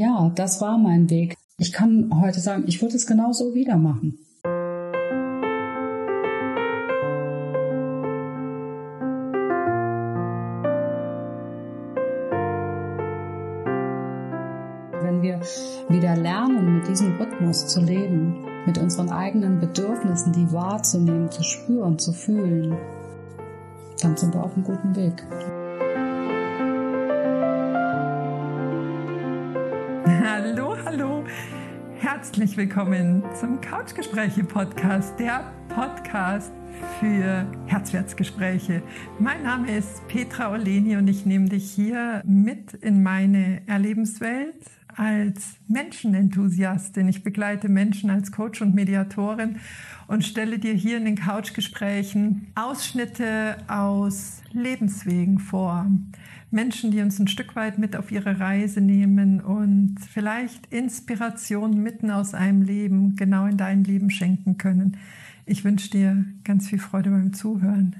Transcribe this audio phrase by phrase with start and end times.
[0.00, 1.36] Ja, das war mein Weg.
[1.58, 4.18] Ich kann heute sagen, ich würde es genauso wieder machen.
[15.02, 15.38] Wenn wir
[15.90, 21.98] wieder lernen, mit diesem Rhythmus zu leben, mit unseren eigenen Bedürfnissen, die wahrzunehmen, zu spüren,
[21.98, 22.74] zu fühlen,
[24.00, 25.22] dann sind wir auf einem guten Weg.
[32.20, 36.52] Herzlich willkommen zum Couchgespräche-Podcast, der Podcast
[37.00, 38.82] für Herzwertsgespräche.
[39.18, 45.54] Mein Name ist Petra Oleni und ich nehme dich hier mit in meine Erlebenswelt als
[45.66, 47.08] Menschenenthusiastin.
[47.08, 49.58] Ich begleite Menschen als Coach und Mediatorin
[50.06, 55.86] und stelle dir hier in den Couchgesprächen Ausschnitte aus Lebenswegen vor.
[56.52, 62.10] Menschen, die uns ein Stück weit mit auf ihre Reise nehmen und vielleicht Inspiration mitten
[62.10, 64.96] aus einem Leben genau in dein Leben schenken können.
[65.46, 67.96] Ich wünsche dir ganz viel Freude beim Zuhören.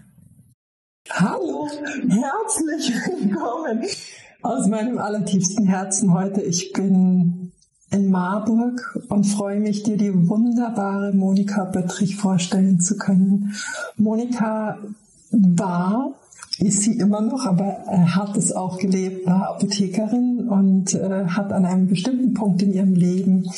[1.11, 1.69] Hallo,
[2.09, 3.85] herzlich willkommen
[4.43, 6.43] aus meinem allertiefsten Herzen heute.
[6.43, 7.53] Ich bin
[7.93, 13.55] in Marburg und freue mich, dir die wunderbare Monika Böttrich vorstellen zu können.
[13.97, 14.79] Monika
[15.31, 16.15] war
[16.61, 21.53] ist sie immer noch, aber äh, hat es auch gelebt, war Apothekerin und äh, hat
[21.53, 23.51] an einem bestimmten Punkt in ihrem Leben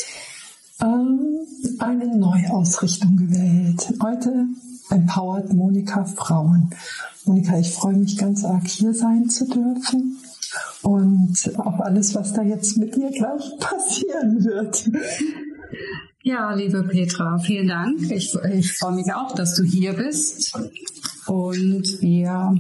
[0.80, 1.40] ähm,
[1.78, 3.92] eine Neuausrichtung gewählt.
[4.02, 4.46] Heute
[4.90, 6.70] empowert Monika Frauen.
[7.24, 10.18] Monika, ich freue mich ganz arg, hier sein zu dürfen
[10.82, 14.90] und auf alles, was da jetzt mit dir gleich passieren wird.
[16.22, 18.10] Ja, liebe Petra, vielen Dank.
[18.12, 20.56] Ich, ich freue mich auch, dass du hier bist
[21.26, 22.54] und wir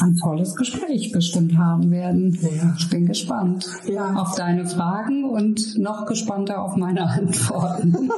[0.00, 2.38] ein tolles Gespräch bestimmt haben werden.
[2.40, 2.74] Ja.
[2.78, 4.14] Ich bin gespannt ja.
[4.14, 8.08] auf deine Fragen und noch gespannter auf meine Antworten.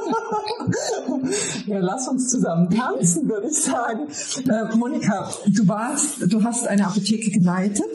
[1.65, 4.07] ja, lass uns zusammen tanzen, würde ich sagen.
[4.49, 7.85] Äh, Monika, du warst, du hast eine Apotheke geleitet.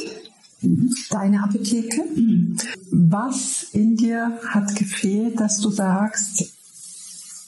[1.11, 2.05] Deine Apotheke.
[2.91, 6.53] Was in dir hat gefehlt, dass du sagst,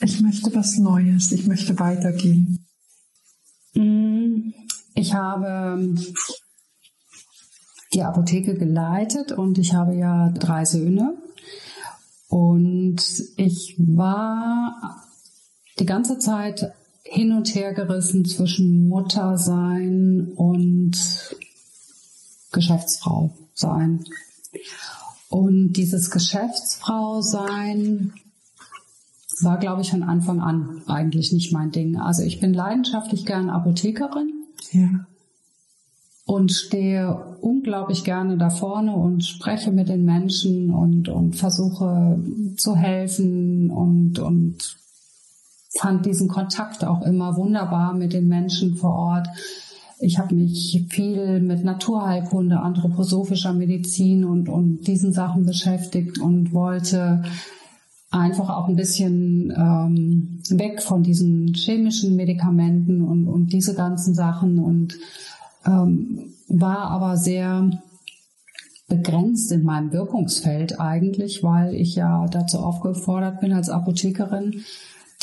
[0.01, 2.65] ich möchte was Neues, ich möchte weitergehen?
[3.75, 4.12] Mm,
[4.95, 5.95] ich habe
[7.93, 11.17] die Apotheke geleitet und ich habe ja drei Söhne.
[12.27, 13.03] Und
[13.37, 15.03] ich war
[15.79, 16.73] die ganze Zeit
[17.03, 20.97] hin und her gerissen zwischen Muttersein und
[22.51, 24.03] Geschäftsfrau sein.
[25.29, 28.13] Und dieses Geschäftsfrau sein
[29.41, 31.97] war, glaube ich, von Anfang an eigentlich nicht mein Ding.
[31.97, 34.42] Also ich bin leidenschaftlich gern Apothekerin.
[34.73, 35.07] Ja.
[36.25, 42.17] Und stehe unglaublich gerne da vorne und spreche mit den Menschen und, und versuche
[42.57, 44.77] zu helfen und, und
[45.77, 49.27] fand diesen Kontakt auch immer wunderbar mit den Menschen vor Ort.
[49.99, 57.23] Ich habe mich viel mit Naturheilkunde, anthroposophischer Medizin und, und diesen Sachen beschäftigt und wollte
[58.13, 64.59] einfach auch ein bisschen ähm, weg von diesen chemischen Medikamenten und, und diese ganzen Sachen
[64.59, 64.97] und
[65.65, 67.71] ähm, war aber sehr
[68.87, 74.61] begrenzt in meinem Wirkungsfeld eigentlich, weil ich ja dazu aufgefordert bin als Apothekerin,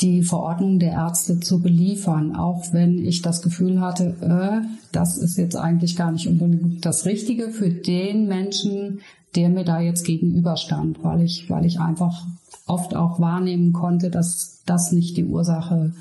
[0.01, 5.37] die Verordnung der Ärzte zu beliefern, auch wenn ich das Gefühl hatte, äh, das ist
[5.37, 8.99] jetzt eigentlich gar nicht unbedingt das Richtige für den Menschen,
[9.35, 12.25] der mir da jetzt gegenüberstand, weil ich, weil ich einfach
[12.71, 15.93] oft auch wahrnehmen konnte, dass das nicht die Ursache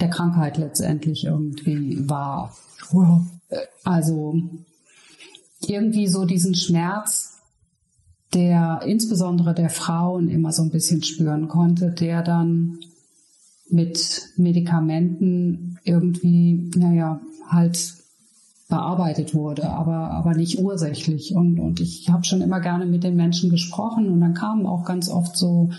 [0.00, 2.56] der Krankheit letztendlich irgendwie war.
[2.90, 3.22] Wow.
[3.84, 4.40] Also
[5.60, 7.40] irgendwie so diesen Schmerz,
[8.32, 12.78] der insbesondere der Frauen immer so ein bisschen spüren konnte, der dann
[13.68, 17.94] mit Medikamenten irgendwie, naja, halt
[18.68, 21.34] bearbeitet wurde, aber, aber nicht ursächlich.
[21.34, 24.84] Und, und ich habe schon immer gerne mit den Menschen gesprochen und dann kamen auch
[24.84, 25.70] ganz oft so,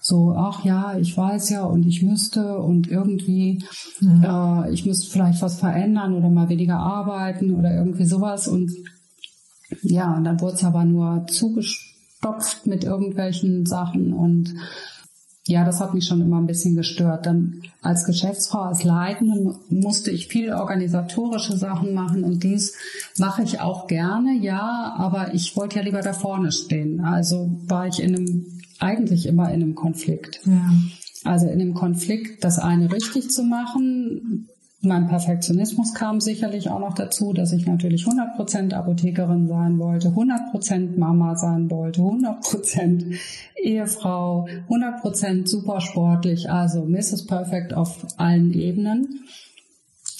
[0.00, 3.64] so, ach ja, ich weiß ja und ich müsste und irgendwie,
[4.00, 4.22] mhm.
[4.22, 8.46] äh, ich müsste vielleicht was verändern oder mal weniger arbeiten oder irgendwie sowas.
[8.46, 8.70] Und
[9.82, 14.54] ja, und dann wurde es aber nur zugestopft mit irgendwelchen Sachen und
[15.48, 17.26] ja, das hat mich schon immer ein bisschen gestört.
[17.26, 22.74] Dann als Geschäftsfrau, als Leitende musste ich viele organisatorische Sachen machen und dies
[23.16, 27.00] mache ich auch gerne, ja, aber ich wollte ja lieber da vorne stehen.
[27.00, 28.46] Also war ich in einem,
[28.80, 30.40] eigentlich immer in einem Konflikt.
[30.44, 30.72] Ja.
[31.24, 34.48] Also in einem Konflikt, das eine richtig zu machen,
[34.86, 40.98] mein Perfektionismus kam sicherlich auch noch dazu, dass ich natürlich 100% Apothekerin sein wollte, 100%
[40.98, 43.18] Mama sein wollte, 100%
[43.62, 47.26] Ehefrau, 100% supersportlich, also Mrs.
[47.26, 49.24] Perfect auf allen Ebenen.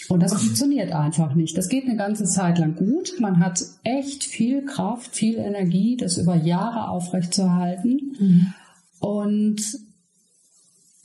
[0.09, 1.57] Und das funktioniert einfach nicht.
[1.59, 3.15] Das geht eine ganze Zeit lang gut.
[3.19, 8.13] Man hat echt viel Kraft, viel Energie, das über Jahre aufrechtzuerhalten.
[8.19, 8.55] Mhm.
[9.01, 9.79] Und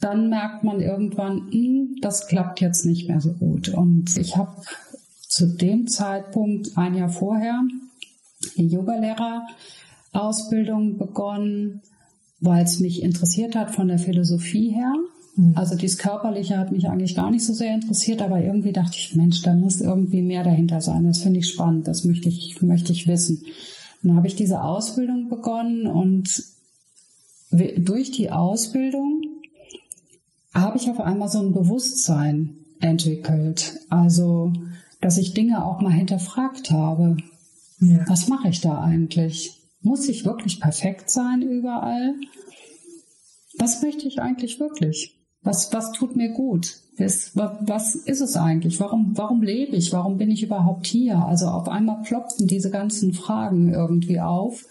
[0.02, 3.70] dann merkt man irgendwann, hm, das klappt jetzt nicht mehr so gut.
[3.70, 4.62] Und ich habe
[5.28, 7.62] zu dem Zeitpunkt, ein Jahr vorher,
[8.58, 11.82] die Yogalehrerausbildung begonnen,
[12.40, 14.96] weil es mich interessiert hat von der Philosophie her.
[15.36, 15.54] Mhm.
[15.56, 19.16] Also dieses Körperliche hat mich eigentlich gar nicht so sehr interessiert, aber irgendwie dachte ich,
[19.16, 21.06] Mensch, da muss irgendwie mehr dahinter sein.
[21.06, 23.46] Das finde ich spannend, das möchte ich, möchte ich wissen.
[24.02, 26.44] dann habe ich diese Ausbildung begonnen und
[27.52, 29.31] durch die Ausbildung
[30.54, 33.80] habe ich auf einmal so ein Bewusstsein entwickelt.
[33.90, 34.54] Also,
[35.00, 37.18] dass ich Dinge auch mal hinterfragt habe.
[37.80, 38.06] Ja.
[38.08, 39.58] Was mache ich da eigentlich?
[39.82, 42.16] Muss ich wirklich perfekt sein überall?
[43.58, 45.18] Was möchte ich eigentlich wirklich?
[45.44, 46.76] Was, was tut mir gut?
[46.98, 48.80] Was, was ist es eigentlich?
[48.80, 49.92] Warum, warum lebe ich?
[49.92, 51.26] Warum bin ich überhaupt hier?
[51.26, 54.66] Also auf einmal ploppten diese ganzen Fragen irgendwie auf,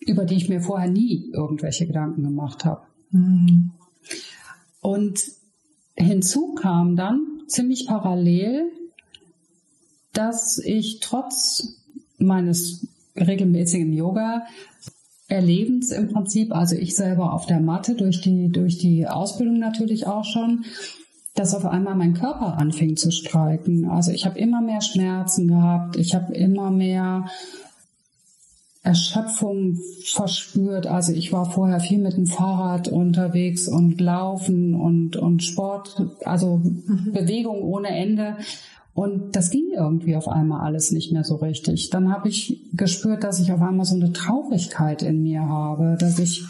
[0.00, 2.82] über die ich mir vorher nie irgendwelche Gedanken gemacht habe.
[3.12, 3.72] Mhm.
[4.80, 5.20] Und
[5.94, 8.70] hinzu kam dann ziemlich parallel,
[10.12, 11.76] dass ich trotz
[12.18, 12.86] meines
[13.16, 14.46] regelmäßigen Yoga
[15.28, 20.06] Erlebens im Prinzip, also ich selber auf der Matte durch die, durch die Ausbildung natürlich
[20.06, 20.64] auch schon,
[21.34, 23.88] dass auf einmal mein Körper anfing zu streiken.
[23.90, 27.26] Also ich habe immer mehr Schmerzen gehabt, ich habe immer mehr
[28.86, 30.86] Erschöpfung verspürt.
[30.86, 36.58] Also ich war vorher viel mit dem Fahrrad unterwegs und Laufen und, und Sport, also
[36.58, 37.12] mhm.
[37.12, 38.36] Bewegung ohne Ende.
[38.94, 41.90] Und das ging irgendwie auf einmal alles nicht mehr so richtig.
[41.90, 46.20] Dann habe ich gespürt, dass ich auf einmal so eine Traurigkeit in mir habe, dass
[46.20, 46.44] ich,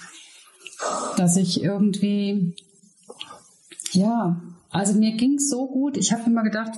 [1.17, 2.55] dass ich irgendwie,
[3.93, 5.97] ja, also mir ging's so gut.
[5.97, 6.73] Ich habe immer gedacht,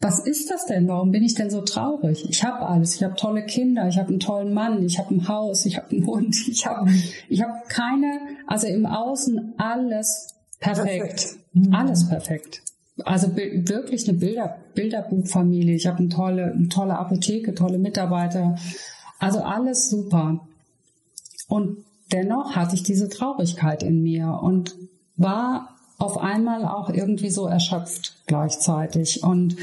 [0.00, 0.88] was ist das denn?
[0.88, 2.26] Warum bin ich denn so traurig?
[2.28, 2.96] Ich habe alles.
[2.96, 3.88] Ich habe tolle Kinder.
[3.88, 4.82] Ich habe einen tollen Mann.
[4.84, 5.64] Ich habe ein Haus.
[5.64, 6.36] Ich habe einen Hund.
[6.48, 6.90] Ich habe
[7.28, 10.86] ich hab keine, also im Außen alles perfekt.
[10.86, 11.38] perfekt.
[11.72, 12.62] Alles perfekt.
[13.04, 15.74] Also wirklich eine Bilder, Bilderbuchfamilie.
[15.74, 18.56] Ich habe eine tolle, eine tolle Apotheke, tolle Mitarbeiter.
[19.18, 20.40] Also alles super.
[21.48, 24.74] Und dennoch hatte ich diese Traurigkeit in mir und
[25.16, 29.22] war auf einmal auch irgendwie so erschöpft gleichzeitig.
[29.22, 29.56] Und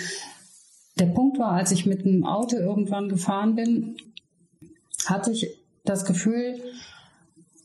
[0.99, 3.95] der Punkt war, als ich mit dem Auto irgendwann gefahren bin,
[5.05, 6.59] hatte ich das Gefühl,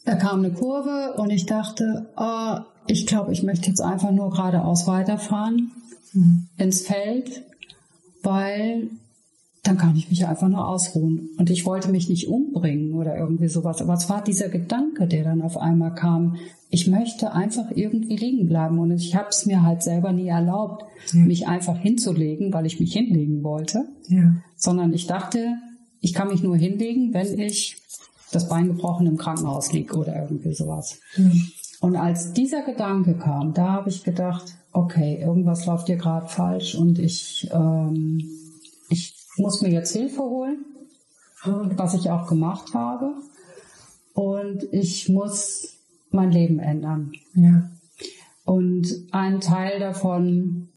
[0.04, 4.30] da kam eine Kurve und ich dachte, oh, ich glaube, ich möchte jetzt einfach nur
[4.30, 5.72] geradeaus weiterfahren
[6.12, 6.48] mhm.
[6.56, 7.42] ins Feld,
[8.22, 8.88] weil
[9.62, 11.30] dann kann ich mich einfach nur ausruhen.
[11.36, 13.82] Und ich wollte mich nicht umbringen oder irgendwie sowas.
[13.82, 16.36] Aber es war dieser Gedanke, der dann auf einmal kam.
[16.70, 18.78] Ich möchte einfach irgendwie liegen bleiben.
[18.78, 21.20] Und ich habe es mir halt selber nie erlaubt, ja.
[21.20, 23.84] mich einfach hinzulegen, weil ich mich hinlegen wollte.
[24.08, 24.34] Ja.
[24.56, 25.56] Sondern ich dachte,
[26.00, 27.76] ich kann mich nur hinlegen, wenn ich
[28.32, 31.00] das Bein gebrochen im Krankenhaus liege oder irgendwie sowas.
[31.16, 31.30] Ja.
[31.80, 36.74] Und als dieser Gedanke kam, da habe ich gedacht, okay, irgendwas läuft hier gerade falsch
[36.74, 38.39] und ich, ähm, ich
[39.36, 40.64] muss mir jetzt Hilfe holen,
[41.44, 43.14] was ich auch gemacht habe.
[44.12, 45.76] Und ich muss
[46.10, 47.12] mein Leben ändern.
[47.34, 47.70] Ja.
[48.44, 50.68] Und ein Teil davon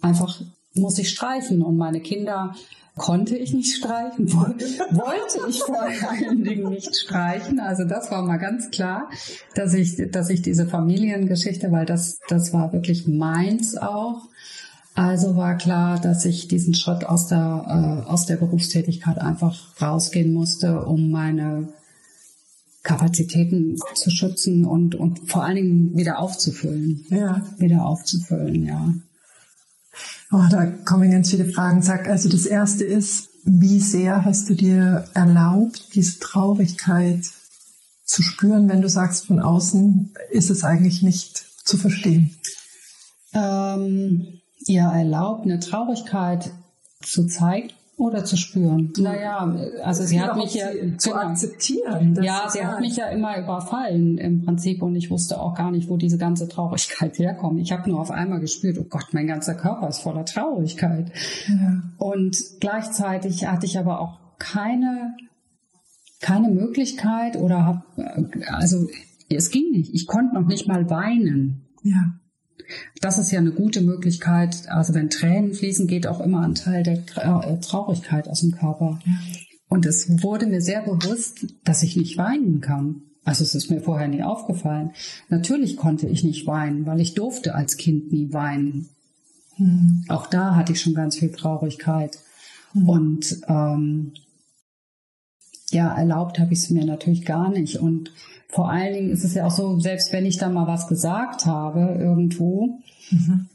[0.00, 0.40] einfach
[0.74, 2.54] muss ich streichen und meine Kinder
[2.96, 7.58] konnte ich nicht streichen, wollte ich vor allen Dingen nicht streichen.
[7.58, 9.08] Also das war mal ganz klar,
[9.54, 14.28] dass ich, dass ich diese Familiengeschichte, weil das, das war wirklich meins auch,
[14.94, 20.32] also war klar, dass ich diesen Schritt aus der, äh, aus der Berufstätigkeit einfach rausgehen
[20.32, 21.68] musste, um meine
[22.84, 27.06] Kapazitäten zu schützen und, und vor allen Dingen wieder aufzufüllen.
[27.08, 27.42] Ja.
[27.58, 28.94] Wieder aufzufüllen, ja.
[30.30, 31.82] Oh, da kommen ganz viele Fragen.
[31.82, 37.24] Sag, also das erste ist, wie sehr hast du dir erlaubt, diese Traurigkeit
[38.04, 42.36] zu spüren, wenn du sagst, von außen ist es eigentlich nicht zu verstehen?
[43.32, 46.50] Ähm, ihr erlaubt, eine Traurigkeit
[47.00, 48.92] zu zeigen oder zu spüren.
[48.98, 50.68] Naja, also sie hat mich ja
[50.98, 52.18] zu genau, akzeptieren.
[52.22, 55.88] Ja, sie hat mich ja immer überfallen im Prinzip und ich wusste auch gar nicht,
[55.88, 57.60] wo diese ganze Traurigkeit herkommt.
[57.60, 61.12] Ich habe nur auf einmal gespürt, oh Gott, mein ganzer Körper ist voller Traurigkeit.
[61.48, 61.82] Ja.
[61.98, 65.14] Und gleichzeitig hatte ich aber auch keine
[66.20, 67.82] keine Möglichkeit oder hab
[68.48, 68.88] also
[69.28, 69.92] es ging nicht.
[69.94, 71.66] Ich konnte noch nicht mal weinen.
[71.82, 72.14] Ja.
[73.00, 74.68] Das ist ja eine gute Möglichkeit.
[74.68, 79.00] Also wenn Tränen fließen, geht auch immer ein Teil der äh, Traurigkeit aus dem Körper.
[79.68, 83.02] Und es wurde mir sehr bewusst, dass ich nicht weinen kann.
[83.24, 84.90] Also es ist mir vorher nie aufgefallen.
[85.28, 88.90] Natürlich konnte ich nicht weinen, weil ich durfte als Kind nie weinen.
[89.56, 90.04] Mhm.
[90.08, 92.18] Auch da hatte ich schon ganz viel Traurigkeit.
[92.74, 92.88] Mhm.
[92.88, 94.12] Und ähm,
[95.70, 97.76] ja, erlaubt habe ich es mir natürlich gar nicht.
[97.76, 98.12] Und
[98.54, 101.44] vor allen Dingen ist es ja auch so, selbst wenn ich da mal was gesagt
[101.44, 102.78] habe irgendwo,
[103.10, 103.48] mhm.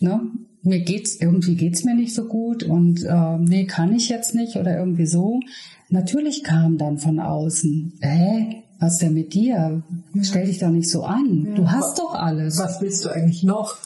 [0.00, 0.20] ne,
[0.62, 4.56] mir geht's irgendwie geht's mir nicht so gut und äh, nee, kann ich jetzt nicht
[4.56, 5.40] oder irgendwie so.
[5.88, 9.82] Natürlich kam dann von außen, hä, was denn mit dir?
[10.14, 10.22] Ja.
[10.22, 11.46] Stell dich doch nicht so an.
[11.46, 11.54] Ja.
[11.54, 12.58] Du hast doch alles.
[12.58, 13.76] Was willst du eigentlich noch?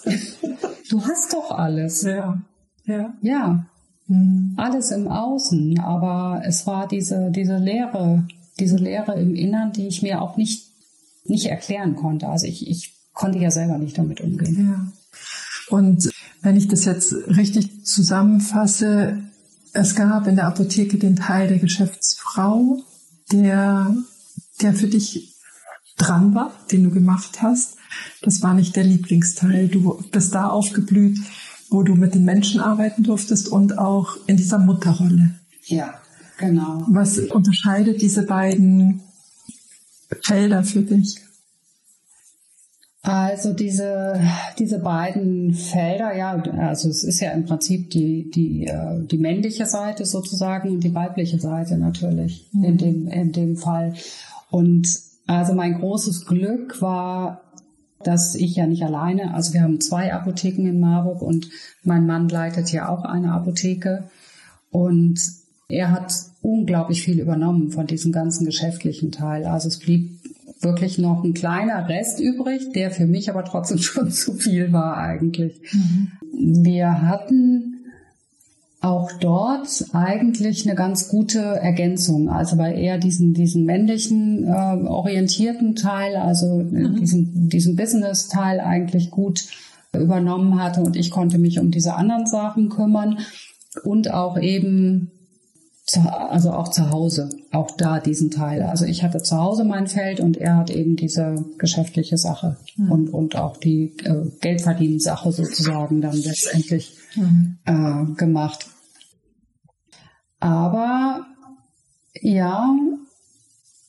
[0.91, 2.03] du hast doch alles.
[2.03, 2.43] Ja.
[2.85, 3.15] Ja.
[3.23, 3.67] Ja.
[4.09, 4.55] Mhm.
[4.57, 8.25] Alles im Außen, aber es war diese, diese Leere,
[8.59, 10.71] diese Leere im Innern, die ich mir auch nicht,
[11.25, 12.29] nicht erklären konnte.
[12.29, 14.69] Also ich, ich konnte ja selber nicht damit umgehen.
[14.69, 14.93] Ja.
[15.69, 16.11] Und
[16.43, 19.19] wenn ich das jetzt richtig zusammenfasse,
[19.73, 22.83] es gab in der Apotheke den Teil der Geschäftsfrau,
[23.33, 23.95] der,
[24.63, 25.35] der für dich
[25.97, 27.77] dran war, den du gemacht hast.
[28.23, 29.69] Das war nicht der Lieblingsteil.
[29.69, 31.19] Du bist da aufgeblüht,
[31.71, 35.35] wo du mit den Menschen arbeiten durftest und auch in dieser Mutterrolle.
[35.65, 35.95] Ja,
[36.39, 36.85] genau.
[36.89, 39.03] Was unterscheidet diese beiden
[40.23, 41.21] Felder für dich?
[43.03, 44.21] Also diese,
[44.59, 49.67] diese beiden Felder, ja, also es ist ja im Prinzip die, die, äh, die männliche
[49.67, 52.65] Seite sozusagen und die weibliche Seite natürlich mhm.
[52.65, 53.95] in, dem, in dem Fall.
[54.51, 54.89] Und
[55.29, 57.43] also mein großes Glück war,
[58.03, 61.49] dass ich ja nicht alleine, also wir haben zwei Apotheken in Marburg und
[61.85, 64.11] mein Mann leitet ja auch eine Apotheke
[64.71, 65.21] und
[65.69, 69.45] er hat unglaublich viel übernommen von diesem ganzen geschäftlichen Teil.
[69.45, 70.21] Also es blieb
[70.61, 74.97] wirklich noch ein kleiner Rest übrig, der für mich aber trotzdem schon zu viel war
[74.97, 75.61] eigentlich.
[75.73, 76.13] Mhm.
[76.65, 77.73] Wir hatten
[78.81, 82.29] auch dort eigentlich eine ganz gute Ergänzung.
[82.29, 86.97] Also bei eher diesen, diesen männlichen äh, orientierten Teil, also mhm.
[86.97, 89.47] diesen, diesen Business-Teil eigentlich gut
[89.93, 93.19] übernommen hatte und ich konnte mich um diese anderen Sachen kümmern
[93.83, 95.11] und auch eben
[95.95, 98.63] also auch zu Hause, auch da diesen Teil.
[98.63, 102.91] Also ich hatte zu Hause mein Feld und er hat eben diese geschäftliche Sache mhm.
[102.91, 107.59] und, und auch die äh, Geldverdienen-Sache sozusagen dann letztendlich mhm.
[107.65, 108.67] äh, gemacht.
[110.41, 111.27] Aber
[112.21, 112.75] ja,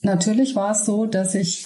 [0.02, 1.66] natürlich war es so, dass ich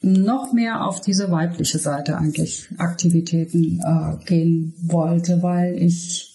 [0.00, 6.33] noch mehr auf diese weibliche Seite eigentlich Aktivitäten äh, gehen wollte, weil ich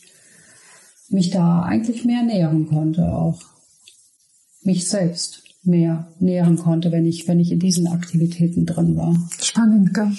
[1.09, 3.41] mich da eigentlich mehr nähern konnte, auch
[4.63, 9.15] mich selbst mehr nähern konnte, wenn ich, wenn ich in diesen Aktivitäten drin war.
[9.41, 10.11] Spannend, gell?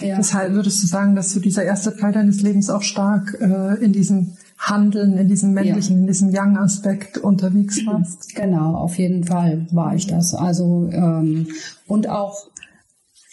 [0.00, 0.16] Ja.
[0.16, 3.92] Deshalb würdest du sagen, dass du dieser erste Teil deines Lebens auch stark äh, in
[3.92, 6.00] diesem Handeln, in diesem männlichen, ja.
[6.02, 8.34] in diesem Young-Aspekt unterwegs warst?
[8.34, 10.34] Genau, auf jeden Fall war ich das.
[10.34, 11.48] Also ähm,
[11.86, 12.48] und auch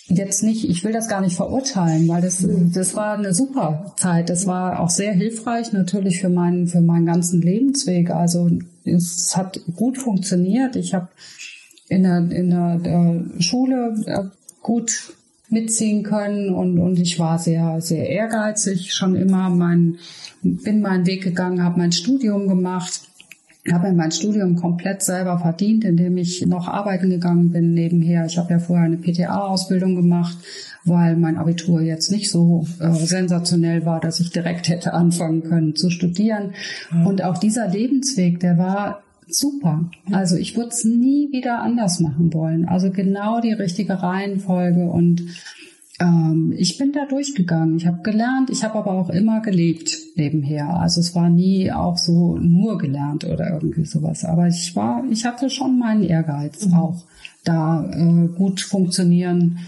[0.10, 4.30] jetzt nicht, ich will das gar nicht verurteilen, weil das, das war eine super Zeit.
[4.30, 8.10] Das war auch sehr hilfreich natürlich für meinen, für meinen ganzen Lebensweg.
[8.10, 8.50] Also
[8.84, 10.76] es hat gut funktioniert.
[10.76, 11.10] Ich habe
[11.88, 14.24] in der, in der, der Schule äh,
[14.62, 15.14] gut
[15.50, 19.50] mitziehen können und, und ich war sehr, sehr ehrgeizig schon immer.
[19.50, 19.98] Mein,
[20.42, 23.09] bin meinen Weg gegangen, habe mein Studium gemacht
[23.72, 28.26] habe mein Studium komplett selber verdient, indem ich noch arbeiten gegangen bin nebenher.
[28.26, 30.38] Ich habe ja vorher eine PTA-Ausbildung gemacht,
[30.86, 35.76] weil mein Abitur jetzt nicht so äh, sensationell war, dass ich direkt hätte anfangen können
[35.76, 36.54] zu studieren.
[37.06, 39.90] Und auch dieser Lebensweg, der war super.
[40.12, 42.68] Also ich würde es nie wieder anders machen wollen.
[42.68, 45.26] Also genau die richtige Reihenfolge und
[46.00, 47.76] ähm, ich bin da durchgegangen.
[47.78, 50.70] Ich habe gelernt, ich habe aber auch immer gelebt nebenher.
[50.70, 54.26] Also es war nie auch so nur gelernt oder irgendwie sowas.
[54.26, 56.74] Aber ich war, ich hatte schon meinen Ehrgeiz mhm.
[56.74, 57.04] auch,
[57.44, 59.60] da äh, gut funktionieren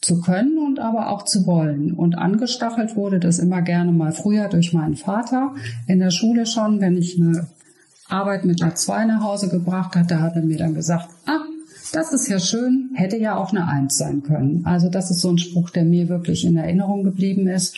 [0.00, 1.92] zu können und aber auch zu wollen.
[1.92, 5.54] Und angestachelt wurde das immer gerne mal früher durch meinen Vater
[5.86, 7.46] in der Schule schon, wenn ich eine
[8.08, 11.44] Arbeit mit einer 2 nach Hause gebracht hatte, hat er mir dann gesagt, ah,
[11.92, 14.62] das ist ja schön, hätte ja auch eine Eins sein können.
[14.64, 17.76] Also das ist so ein Spruch, der mir wirklich in Erinnerung geblieben ist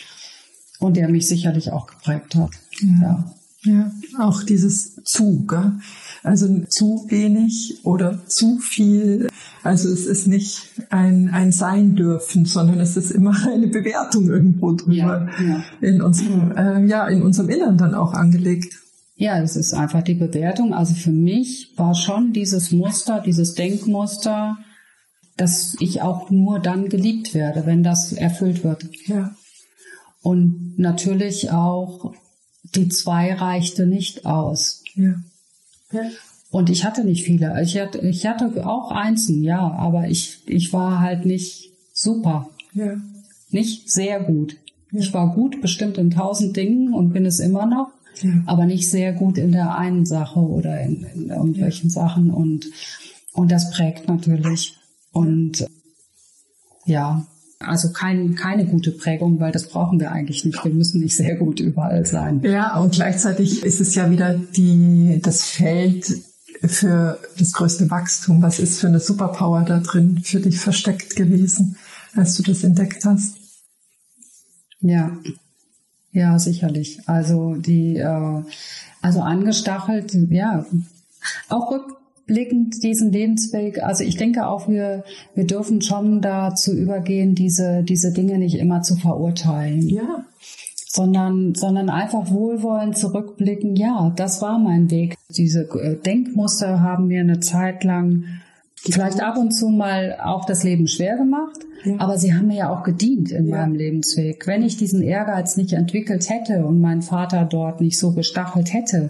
[0.79, 2.51] und der mich sicherlich auch geprägt hat.
[3.01, 3.91] Ja, ja.
[4.19, 5.73] auch dieses zu, gell?
[6.23, 9.29] also zu wenig oder zu viel.
[9.61, 14.73] Also es ist nicht ein, ein Sein dürfen, sondern es ist immer eine Bewertung irgendwo
[14.73, 15.63] drüber ja, ja.
[15.81, 18.73] in unserem, äh, ja, in unserem Innern dann auch angelegt.
[19.15, 20.73] Ja, es ist einfach die Bewertung.
[20.73, 24.57] Also für mich war schon dieses Muster, dieses Denkmuster,
[25.37, 28.89] dass ich auch nur dann geliebt werde, wenn das erfüllt wird.
[29.05, 29.35] Ja.
[30.23, 32.13] Und natürlich auch
[32.73, 34.83] die zwei reichte nicht aus.
[34.95, 35.15] Ja.
[35.91, 36.09] ja.
[36.49, 37.61] Und ich hatte nicht viele.
[37.61, 42.49] Ich hatte, ich hatte auch Einsen, ja, aber ich, ich war halt nicht super.
[42.73, 42.95] Ja.
[43.49, 44.55] Nicht sehr gut.
[44.91, 45.01] Ja.
[45.01, 47.89] Ich war gut bestimmt in tausend Dingen und bin es immer noch,
[48.21, 48.31] ja.
[48.45, 51.95] aber nicht sehr gut in der einen Sache oder in, in irgendwelchen ja.
[51.95, 52.65] Sachen und,
[53.33, 54.77] und das prägt natürlich.
[55.11, 55.67] Und
[56.85, 57.25] ja,
[57.63, 60.63] also kein, keine gute Prägung, weil das brauchen wir eigentlich nicht.
[60.63, 62.41] Wir müssen nicht sehr gut überall sein.
[62.43, 66.11] Ja, und gleichzeitig ist es ja wieder die, das Feld
[66.61, 68.41] für das größte Wachstum.
[68.41, 71.77] Was ist für eine Superpower da drin für dich versteckt gewesen,
[72.15, 73.35] als du das entdeckt hast?
[74.79, 75.17] Ja,
[76.11, 77.01] ja, sicherlich.
[77.07, 78.43] Also die, äh,
[79.01, 80.65] also angestachelt, ja,
[81.49, 81.79] auch
[82.23, 83.83] rückblickend diesen Lebensweg.
[83.83, 85.03] Also ich denke auch, wir,
[85.35, 89.87] wir dürfen schon dazu übergehen, diese, diese Dinge nicht immer zu verurteilen.
[89.89, 90.25] Ja
[90.85, 95.15] sondern, sondern einfach wohlwollend zurückblicken, ja, das war mein Weg.
[95.35, 98.25] Diese äh, Denkmuster haben mir eine Zeit lang
[98.75, 101.95] vielleicht ab und zu mal auch das Leben schwer gemacht, ja.
[101.97, 103.57] aber sie haben mir ja auch gedient in ja.
[103.57, 104.45] meinem Lebensweg.
[104.45, 109.09] Wenn ich diesen Ehrgeiz nicht entwickelt hätte und mein Vater dort nicht so gestachelt hätte,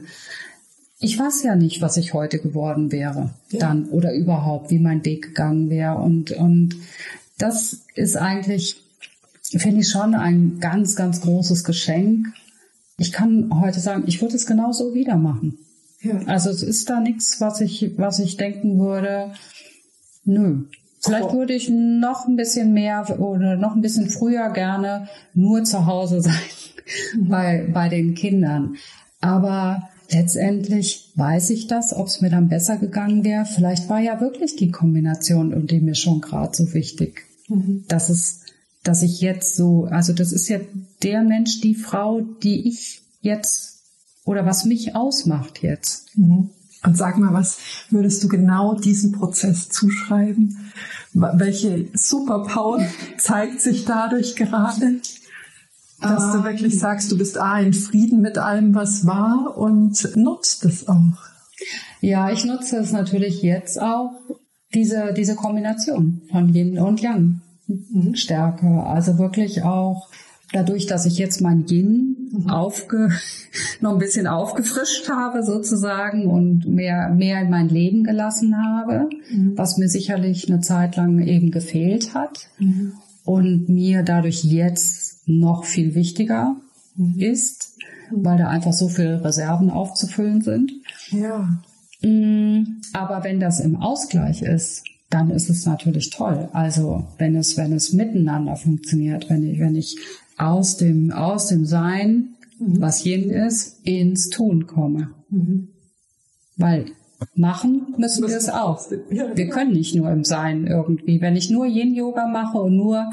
[1.03, 3.59] ich weiß ja nicht, was ich heute geworden wäre ja.
[3.59, 6.75] dann oder überhaupt, wie mein Weg gegangen wäre und, und
[7.37, 8.77] das ist eigentlich
[9.59, 12.27] finde ich schon ein ganz, ganz großes Geschenk.
[12.97, 15.57] Ich kann heute sagen, ich würde es genauso wieder machen.
[16.01, 16.21] Ja.
[16.25, 19.33] Also es ist da nichts, was ich, was ich denken würde,
[20.23, 20.63] nö.
[21.01, 21.33] Vielleicht oh.
[21.33, 26.21] würde ich noch ein bisschen mehr oder noch ein bisschen früher gerne nur zu Hause
[26.21, 26.33] sein
[27.15, 27.27] mhm.
[27.27, 28.77] bei, bei den Kindern.
[29.19, 33.45] Aber letztendlich weiß ich das, ob es mir dann besser gegangen wäre.
[33.45, 37.83] Vielleicht war ja wirklich die Kombination und die mir schon gerade so wichtig, mhm.
[37.87, 38.43] dass es
[38.83, 40.59] dass ich jetzt so, also das ist ja
[41.03, 43.81] der Mensch, die Frau, die ich jetzt
[44.25, 46.17] oder was mich ausmacht jetzt.
[46.17, 46.49] Mhm.
[46.85, 50.57] Und sag mal, was würdest du genau diesem Prozess zuschreiben?
[51.13, 52.85] Welche Superpower
[53.17, 54.99] zeigt sich dadurch gerade?
[56.03, 56.79] Dass du wirklich ähm.
[56.79, 61.23] sagst, du bist A, in Frieden mit allem, was war und nutzt es auch.
[62.01, 64.11] Ja, ich nutze es natürlich jetzt auch,
[64.73, 67.41] diese, diese Kombination von Yin und Yang.
[67.67, 68.15] Mhm.
[68.15, 68.67] Stärke.
[68.83, 70.09] Also wirklich auch
[70.51, 72.49] dadurch, dass ich jetzt mein Yin mhm.
[72.49, 73.09] aufge,
[73.81, 79.57] noch ein bisschen aufgefrischt habe sozusagen und mehr, mehr in mein Leben gelassen habe, mhm.
[79.57, 82.93] was mir sicherlich eine Zeit lang eben gefehlt hat mhm.
[83.25, 86.55] und mir dadurch jetzt noch viel wichtiger
[86.95, 87.19] mhm.
[87.19, 87.77] ist,
[88.11, 90.71] weil da einfach so viele Reserven aufzufüllen sind.
[91.11, 91.61] Ja.
[92.01, 96.49] Mm, aber wenn das im Ausgleich ist, dann ist es natürlich toll.
[96.53, 99.97] Also wenn es, wenn es miteinander funktioniert, wenn ich, wenn ich
[100.37, 102.81] aus dem, aus dem Sein, mhm.
[102.81, 105.09] was Yin ist, ins Tun komme.
[105.29, 105.69] Mhm.
[106.57, 106.85] Weil
[107.35, 108.89] machen müssen wir es auch.
[109.09, 111.21] Wir können nicht nur im Sein irgendwie.
[111.21, 113.11] Wenn ich nur Yin-Yoga mache und nur,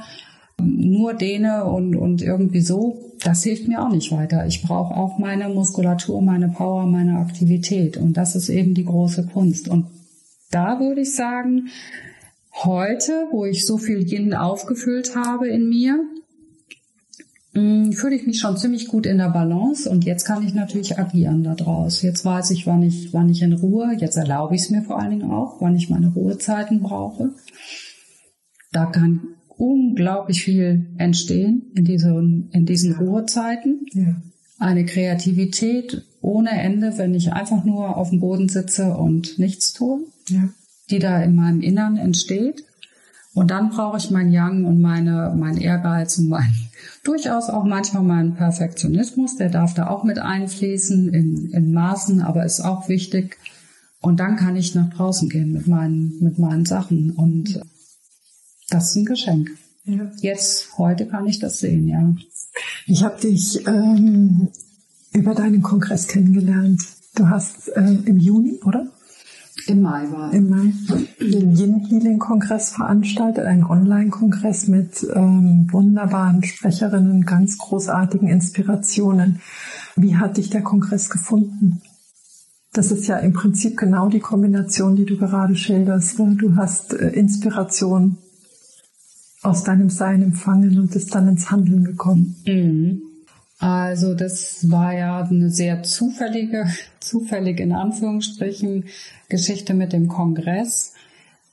[0.60, 4.46] nur dehne und, und irgendwie so, das hilft mir auch nicht weiter.
[4.46, 7.96] Ich brauche auch meine Muskulatur, meine Power, meine Aktivität.
[7.96, 9.68] Und das ist eben die große Kunst.
[9.68, 9.86] Und
[10.50, 11.68] da würde ich sagen,
[12.64, 16.00] heute, wo ich so viel Yin aufgefüllt habe in mir,
[17.54, 20.98] mm, fühle ich mich schon ziemlich gut in der Balance und jetzt kann ich natürlich
[20.98, 22.02] agieren da draus.
[22.02, 24.98] Jetzt weiß ich, wann ich, wann ich in Ruhe, jetzt erlaube ich es mir vor
[24.98, 27.30] allen Dingen auch, wann ich meine Ruhezeiten brauche.
[28.72, 29.20] Da kann
[29.60, 33.86] unglaublich viel entstehen in diesen, in diesen Ruhezeiten.
[33.92, 34.16] Ja.
[34.58, 40.00] Eine Kreativität ohne Ende, wenn ich einfach nur auf dem Boden sitze und nichts tue
[40.30, 40.48] ja.
[40.90, 42.64] die da in meinem Innern entsteht.
[43.32, 46.52] Und dann brauche ich mein Yang und meine, mein Ehrgeiz und mein,
[47.04, 52.44] durchaus auch manchmal meinen Perfektionismus, der darf da auch mit einfließen in, in Maßen, aber
[52.44, 53.36] ist auch wichtig.
[54.00, 57.10] Und dann kann ich nach draußen gehen mit meinen, mit meinen Sachen.
[57.12, 57.60] Und
[58.70, 59.50] das ist ein Geschenk.
[59.84, 60.10] Ja.
[60.20, 62.14] Jetzt, heute kann ich das sehen, ja.
[62.86, 64.48] Ich habe dich ähm,
[65.12, 66.80] über deinen Kongress kennengelernt.
[67.14, 68.86] Du hast äh, im Juni, oder?
[69.66, 70.72] Im Mai war Im Mai.
[71.20, 79.40] Den Yin Healing Kongress veranstaltet, ein Online-Kongress mit ähm, wunderbaren Sprecherinnen, ganz großartigen Inspirationen.
[79.96, 81.82] Wie hat dich der Kongress gefunden?
[82.72, 86.18] Das ist ja im Prinzip genau die Kombination, die du gerade schilderst.
[86.18, 88.18] Du hast äh, Inspiration
[89.42, 92.36] aus deinem Sein empfangen und bist dann ins Handeln gekommen.
[92.46, 93.02] Mhm.
[93.58, 96.66] Also das war ja eine sehr zufällige,
[97.00, 98.84] zufällig in Anführungsstrichen
[99.28, 100.94] Geschichte mit dem Kongress,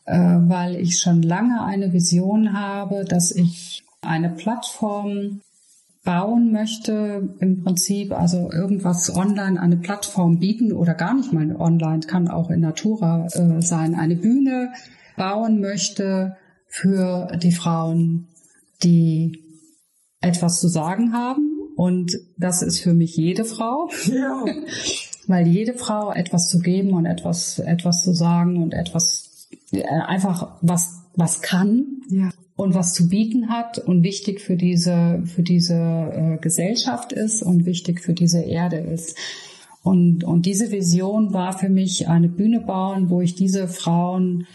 [0.06, 5.41] äh, weil ich schon lange eine Vision habe, dass ich eine Plattform
[6.06, 12.00] bauen möchte, im Prinzip also irgendwas online, eine Plattform bieten oder gar nicht mal online,
[12.00, 14.71] kann auch in Natura äh, sein, eine Bühne
[15.17, 16.38] bauen möchte
[16.81, 18.27] für die Frauen,
[18.83, 19.43] die
[20.21, 21.51] etwas zu sagen haben.
[21.75, 23.89] Und das ist für mich jede Frau.
[24.05, 24.45] Ja.
[25.27, 30.57] Weil jede Frau etwas zu geben und etwas, etwas zu sagen und etwas, äh, einfach
[30.61, 32.01] was, was kann.
[32.09, 37.43] Ja und was zu bieten hat und wichtig für diese, für diese äh, Gesellschaft ist
[37.43, 39.15] und wichtig für diese Erde ist.
[39.83, 44.47] Und, und diese Vision war für mich eine Bühne bauen, wo ich diese Frauen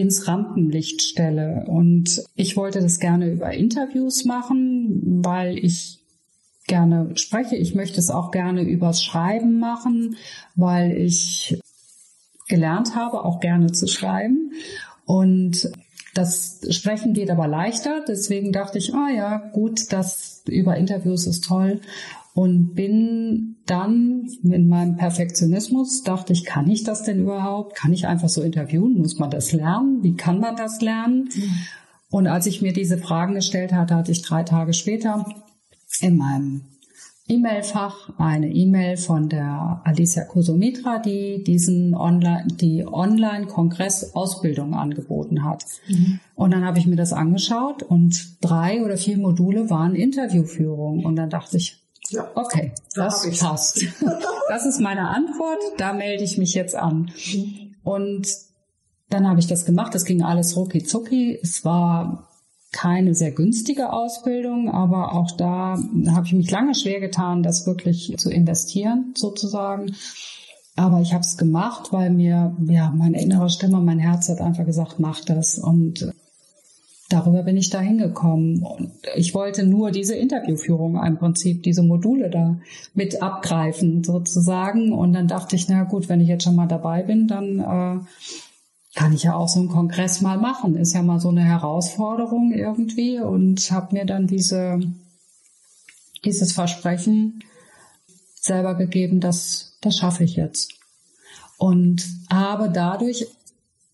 [0.00, 1.64] ins Rampenlicht stelle.
[1.66, 5.98] Und ich wollte das gerne über Interviews machen, weil ich
[6.66, 7.56] gerne spreche.
[7.56, 10.16] Ich möchte es auch gerne übers Schreiben machen,
[10.56, 11.60] weil ich
[12.48, 14.52] gelernt habe, auch gerne zu schreiben.
[15.04, 15.70] Und
[16.14, 21.44] das Sprechen geht aber leichter, deswegen dachte ich, ah ja, gut, das über Interviews ist
[21.44, 21.80] toll.
[22.34, 27.74] Und bin dann in meinem Perfektionismus, dachte ich, kann ich das denn überhaupt?
[27.76, 28.98] Kann ich einfach so interviewen?
[28.98, 30.02] Muss man das lernen?
[30.02, 31.28] Wie kann man das lernen?
[31.34, 31.50] Mhm.
[32.10, 35.24] Und als ich mir diese Fragen gestellt hatte, hatte ich drei Tage später
[36.00, 36.62] in meinem
[37.28, 45.64] E-Mail-Fach eine E-Mail von der Alicia Kosomitra, die diesen Online, die Online-Kongress-Ausbildung angeboten hat.
[45.88, 46.18] Mhm.
[46.34, 51.04] Und dann habe ich mir das angeschaut und drei oder vier Module waren Interviewführung.
[51.04, 51.79] Und dann dachte ich,
[52.10, 53.84] ja, okay, das da passt.
[54.48, 57.10] das ist meine Antwort, da melde ich mich jetzt an.
[57.82, 58.28] Und
[59.08, 59.94] dann habe ich das gemacht.
[59.94, 61.38] Das ging alles rucki zucki.
[61.42, 62.28] Es war
[62.72, 65.76] keine sehr günstige Ausbildung, aber auch da
[66.08, 69.96] habe ich mich lange schwer getan, das wirklich zu investieren sozusagen.
[70.76, 74.64] Aber ich habe es gemacht, weil mir ja meine innere Stimme, mein Herz hat einfach
[74.64, 76.12] gesagt, mach das und
[77.10, 78.62] darüber bin ich da hingekommen.
[78.62, 82.58] Und ich wollte nur diese Interviewführung im Prinzip, diese Module da
[82.94, 84.92] mit abgreifen sozusagen.
[84.92, 88.00] Und dann dachte ich, na gut, wenn ich jetzt schon mal dabei bin, dann äh,
[88.94, 90.76] kann ich ja auch so einen Kongress mal machen.
[90.76, 94.80] Ist ja mal so eine Herausforderung irgendwie und habe mir dann diese,
[96.24, 97.42] dieses Versprechen
[98.34, 100.74] selber gegeben, dass das schaffe ich jetzt.
[101.58, 103.26] Und habe dadurch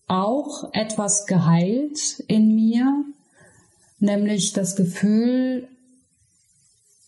[0.07, 3.03] auch etwas geheilt in mir,
[3.99, 5.67] nämlich das Gefühl,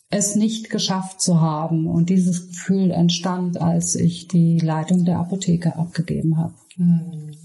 [0.09, 1.87] es nicht geschafft zu haben.
[1.87, 6.53] Und dieses Gefühl entstand, als ich die Leitung der Apotheke abgegeben habe.
[6.77, 7.35] Mhm.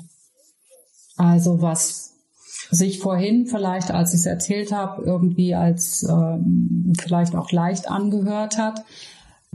[1.17, 2.15] Also was
[2.71, 8.59] sich vorhin vielleicht, als ich es erzählt habe, irgendwie als ähm, vielleicht auch leicht angehört
[8.59, 8.85] hat,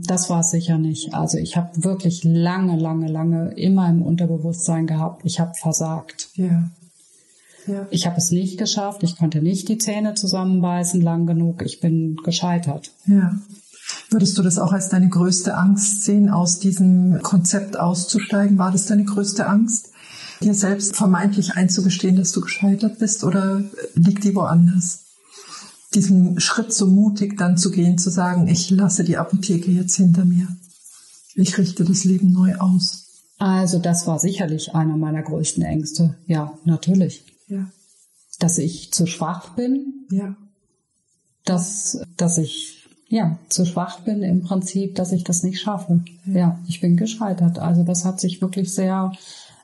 [0.06, 1.14] das war es sicher nicht.
[1.14, 6.30] Also ich habe wirklich lange, lange, lange immer im Unterbewusstsein gehabt, ich habe versagt.
[6.34, 6.70] Ja.
[7.66, 7.86] ja.
[7.90, 12.16] Ich habe es nicht geschafft, ich konnte nicht die Zähne zusammenbeißen lang genug, ich bin
[12.24, 12.92] gescheitert.
[13.06, 13.38] Ja.
[14.10, 18.58] Würdest du das auch als deine größte Angst sehen, aus diesem Konzept auszusteigen?
[18.58, 19.90] War das deine größte Angst?
[20.42, 23.62] dir selbst vermeintlich einzugestehen, dass du gescheitert bist oder
[23.94, 25.04] liegt die woanders?
[25.94, 30.24] Diesen Schritt so mutig dann zu gehen, zu sagen, ich lasse die Apotheke jetzt hinter
[30.24, 30.46] mir.
[31.34, 33.06] Ich richte das Leben neu aus.
[33.38, 36.16] Also das war sicherlich einer meiner größten Ängste.
[36.26, 37.24] Ja, natürlich.
[37.48, 37.70] Ja.
[38.38, 40.06] Dass ich zu schwach bin.
[40.10, 40.36] Ja.
[41.44, 46.04] Dass, dass ich ja, zu schwach bin im Prinzip, dass ich das nicht schaffe.
[46.26, 46.32] Ja.
[46.32, 47.58] ja, ich bin gescheitert.
[47.58, 49.12] Also das hat sich wirklich sehr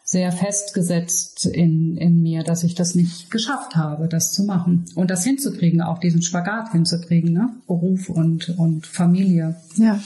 [0.09, 4.85] sehr festgesetzt in, in mir, dass ich das nicht geschafft habe, das zu machen.
[4.95, 7.51] Und das hinzukriegen, auch diesen Spagat hinzukriegen, ne?
[7.67, 9.57] Beruf und, und Familie.
[9.77, 10.01] Ja.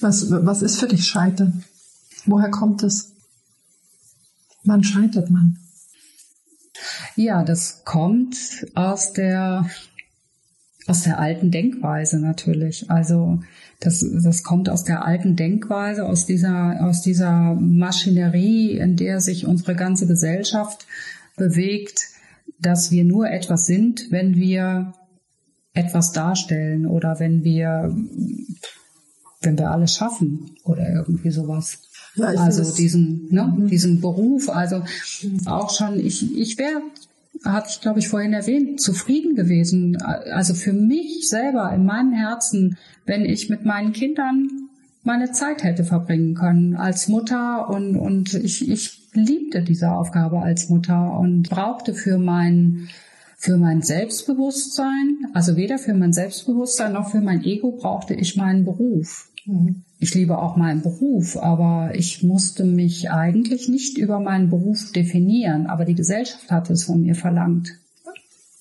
[0.00, 1.62] Was, was ist für dich Scheitern?
[2.26, 3.12] Woher kommt es?
[4.64, 5.56] Wann scheitert man?
[7.14, 8.36] Ja, das kommt
[8.74, 9.70] aus der
[10.86, 12.90] aus der alten Denkweise natürlich.
[12.90, 13.40] Also
[13.80, 19.46] das, das kommt aus der alten Denkweise, aus dieser, aus dieser Maschinerie, in der sich
[19.46, 20.86] unsere ganze Gesellschaft
[21.36, 22.08] bewegt,
[22.58, 24.92] dass wir nur etwas sind, wenn wir
[25.72, 27.94] etwas darstellen oder wenn wir,
[29.42, 31.78] wenn wir alles schaffen oder irgendwie sowas.
[32.14, 33.66] Ja, also diesen, ne, mhm.
[33.66, 34.84] diesen Beruf, also
[35.46, 36.80] auch schon, ich, ich wäre
[37.44, 39.96] hatte ich, glaube ich, vorhin erwähnt, zufrieden gewesen.
[40.00, 44.48] Also für mich selber in meinem Herzen, wenn ich mit meinen Kindern
[45.02, 50.70] meine Zeit hätte verbringen können als Mutter und, und ich, ich liebte diese Aufgabe als
[50.70, 52.88] Mutter und brauchte für mein,
[53.36, 58.64] für mein Selbstbewusstsein, also weder für mein Selbstbewusstsein noch für mein Ego brauchte ich meinen
[58.64, 59.30] Beruf.
[59.44, 59.84] Mhm.
[60.04, 65.66] Ich liebe auch meinen Beruf, aber ich musste mich eigentlich nicht über meinen Beruf definieren,
[65.66, 67.70] aber die Gesellschaft hat es von mir verlangt.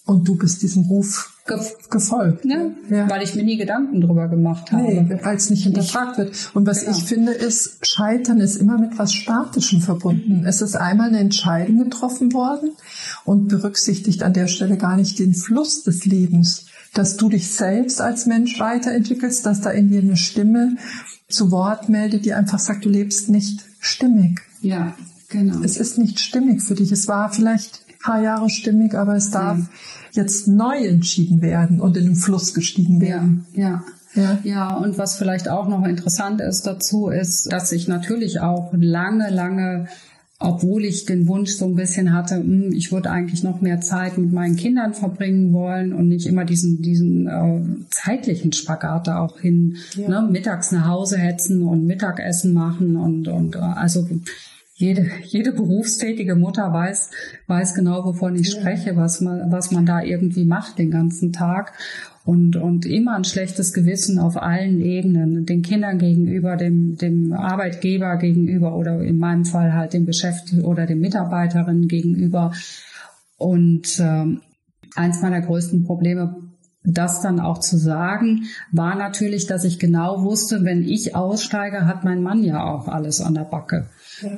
[0.05, 2.71] Und du bist diesem Ruf ge gefolgt, ne?
[2.89, 3.09] Ja.
[3.09, 4.83] weil ich mir nie Gedanken drüber gemacht habe.
[4.83, 6.51] Nee, weil es nicht hinterfragt wird.
[6.53, 6.95] Und was genau.
[6.95, 10.45] ich finde ist, Scheitern ist immer mit was Statischem verbunden.
[10.45, 12.69] Es ist einmal eine Entscheidung getroffen worden
[13.25, 17.99] und berücksichtigt an der Stelle gar nicht den Fluss des Lebens, dass du dich selbst
[17.99, 20.77] als Mensch weiterentwickelst, dass da in dir eine Stimme
[21.27, 24.41] zu Wort meldet, die einfach sagt, du lebst nicht stimmig.
[24.61, 24.95] Ja,
[25.29, 25.61] genau.
[25.63, 26.91] Es ist nicht stimmig für dich.
[26.91, 29.65] Es war vielleicht ein paar Jahre stimmig, aber es darf ja.
[30.11, 33.45] jetzt neu entschieden werden und in den Fluss gestiegen werden.
[33.53, 33.83] Ja, ja.
[34.15, 34.37] Ja.
[34.43, 39.31] ja, und was vielleicht auch noch interessant ist dazu, ist, dass ich natürlich auch lange,
[39.31, 39.87] lange
[40.43, 44.17] obwohl ich den Wunsch so ein bisschen hatte, hm, ich würde eigentlich noch mehr Zeit
[44.17, 49.39] mit meinen Kindern verbringen wollen und nicht immer diesen, diesen äh, zeitlichen Spagat da auch
[49.39, 50.09] hin, ja.
[50.09, 54.05] ne, mittags nach Hause hetzen und Mittagessen machen und, und äh, also
[54.83, 57.11] jede, jede berufstätige Mutter weiß,
[57.47, 61.73] weiß genau, wovon ich spreche, was man, was man da irgendwie macht den ganzen Tag
[62.25, 68.17] und, und immer ein schlechtes Gewissen auf allen Ebenen, den Kindern gegenüber, dem, dem Arbeitgeber
[68.17, 72.51] gegenüber oder in meinem Fall halt dem Beschäftigten oder dem Mitarbeiterinnen gegenüber.
[73.37, 74.41] Und ähm,
[74.95, 76.42] eins meiner größten Probleme,
[76.83, 82.03] das dann auch zu sagen, war natürlich, dass ich genau wusste, wenn ich aussteige, hat
[82.03, 83.87] mein Mann ja auch alles an der Backe.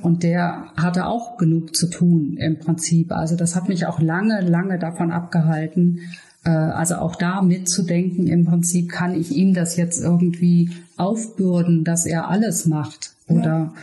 [0.02, 3.12] Und der hatte auch genug zu tun im Prinzip.
[3.12, 6.02] Also das hat mich auch lange, lange davon abgehalten,
[6.46, 12.06] äh, also auch da mitzudenken, im Prinzip kann ich ihm das jetzt irgendwie aufbürden, dass
[12.06, 13.14] er alles macht.
[13.28, 13.74] Oder ja.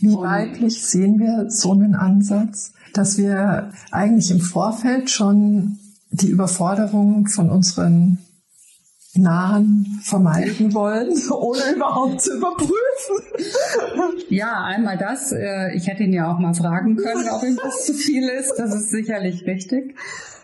[0.00, 5.78] wie weiblich sehen wir so einen Ansatz, dass wir eigentlich im Vorfeld schon
[6.12, 8.18] die Überforderung von unseren
[9.14, 12.78] Nahen vermeiden wollen, ohne überhaupt zu überprüfen.
[14.28, 15.32] Ja, einmal das.
[15.32, 18.54] Äh, ich hätte ihn ja auch mal fragen können, ob ihm das zu viel ist.
[18.56, 19.94] Das ist sicherlich richtig.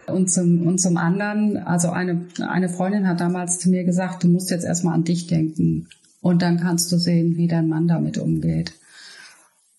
[0.06, 4.28] Und zum, und zum anderen, also eine, eine Freundin hat damals zu mir gesagt, du
[4.28, 5.88] musst jetzt erstmal an dich denken
[6.20, 8.72] und dann kannst du sehen, wie dein Mann damit umgeht.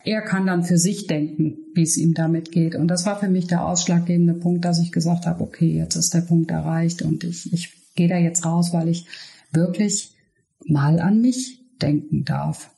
[0.09, 2.73] Er kann dann für sich denken, wie es ihm damit geht.
[2.73, 6.15] Und das war für mich der ausschlaggebende Punkt, dass ich gesagt habe, okay, jetzt ist
[6.15, 9.05] der Punkt erreicht und ich, ich gehe da jetzt raus, weil ich
[9.51, 10.15] wirklich
[10.65, 12.71] mal an mich denken darf.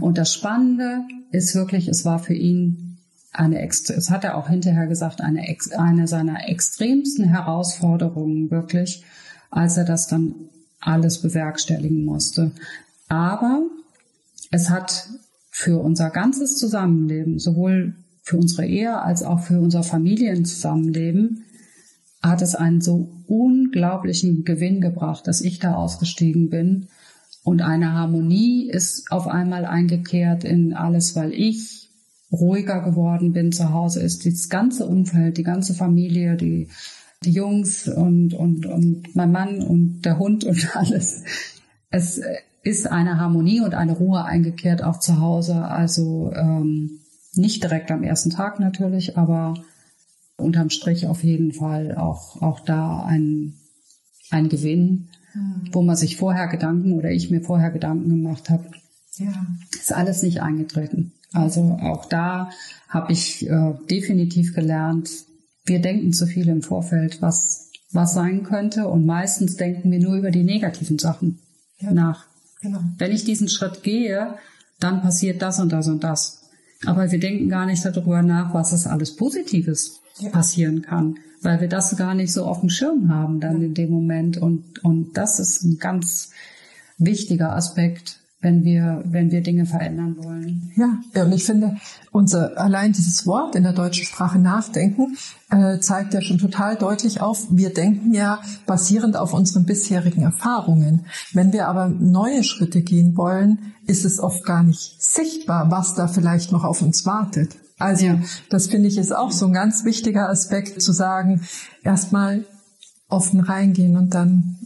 [0.00, 2.98] Und das Spannende ist wirklich, es war für ihn
[3.30, 5.46] eine, es hat er auch hinterher gesagt, eine,
[5.78, 9.04] eine seiner extremsten Herausforderungen wirklich,
[9.48, 10.34] als er das dann
[10.80, 12.50] alles bewerkstelligen musste.
[13.06, 13.62] Aber
[14.50, 15.08] es hat
[15.56, 21.44] für unser ganzes Zusammenleben, sowohl für unsere Ehe als auch für unser Familienzusammenleben,
[22.20, 26.88] hat es einen so unglaublichen Gewinn gebracht, dass ich da ausgestiegen bin.
[27.44, 31.88] Und eine Harmonie ist auf einmal eingekehrt in alles, weil ich
[32.32, 36.66] ruhiger geworden bin zu Hause, ist das ganze Umfeld, die ganze Familie, die,
[37.24, 41.22] die Jungs und, und, und mein Mann und der Hund und alles.
[41.90, 42.20] Es
[42.64, 45.66] ist eine Harmonie und eine Ruhe eingekehrt auch zu Hause.
[45.66, 47.00] Also ähm,
[47.34, 49.54] nicht direkt am ersten Tag natürlich, aber
[50.36, 53.54] unterm Strich auf jeden Fall auch, auch da ein,
[54.30, 55.68] ein Gewinn, mhm.
[55.72, 58.64] wo man sich vorher Gedanken oder ich mir vorher Gedanken gemacht habe.
[59.16, 59.46] Ja.
[59.78, 61.12] Ist alles nicht eingetreten.
[61.32, 62.50] Also auch da
[62.88, 65.10] habe ich äh, definitiv gelernt,
[65.66, 68.88] wir denken zu viel im Vorfeld, was, was sein könnte.
[68.88, 71.40] Und meistens denken wir nur über die negativen Sachen
[71.78, 72.26] ja, nach.
[72.64, 72.80] Genau.
[72.96, 74.38] Wenn ich diesen Schritt gehe,
[74.80, 76.48] dann passiert das und das und das.
[76.86, 80.30] Aber wir denken gar nicht darüber nach, was es alles Positives ja.
[80.30, 83.90] passieren kann, weil wir das gar nicht so auf dem Schirm haben dann in dem
[83.90, 84.38] Moment.
[84.38, 86.30] Und, und das ist ein ganz
[86.96, 90.70] wichtiger Aspekt, wenn wir, wenn wir Dinge verändern wollen.
[90.76, 91.76] Ja, ja und ich finde,
[92.12, 95.16] unser, allein dieses Wort in der deutschen Sprache nachdenken,
[95.50, 101.06] äh, zeigt ja schon total deutlich auf, wir denken ja basierend auf unseren bisherigen Erfahrungen.
[101.32, 106.06] Wenn wir aber neue Schritte gehen wollen, ist es oft gar nicht sichtbar, was da
[106.06, 107.56] vielleicht noch auf uns wartet.
[107.78, 108.20] Also, ja.
[108.50, 111.40] das finde ich ist auch so ein ganz wichtiger Aspekt zu sagen,
[111.82, 112.44] erstmal
[113.08, 114.58] offen reingehen und dann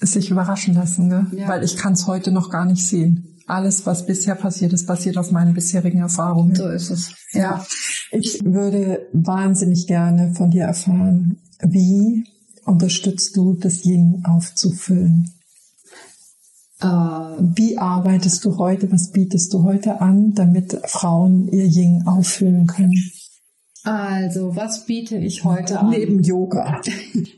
[0.00, 1.26] sich überraschen lassen, ne?
[1.34, 1.48] Ja.
[1.48, 3.40] weil ich kann es heute noch gar nicht sehen.
[3.46, 6.54] Alles, was bisher passiert ist, basiert auf meinen bisherigen Erfahrungen.
[6.54, 7.12] So ist es.
[7.32, 7.64] Ja,
[8.10, 12.24] ich würde wahnsinnig gerne von dir erfahren, wie
[12.64, 15.32] unterstützt du das Yin aufzufüllen?
[16.80, 22.66] Äh, wie arbeitest du heute, was bietest du heute an, damit Frauen ihr Yin auffüllen
[22.66, 23.10] können?
[23.84, 25.90] Also, was biete ich heute an?
[25.90, 26.80] Neben Yoga.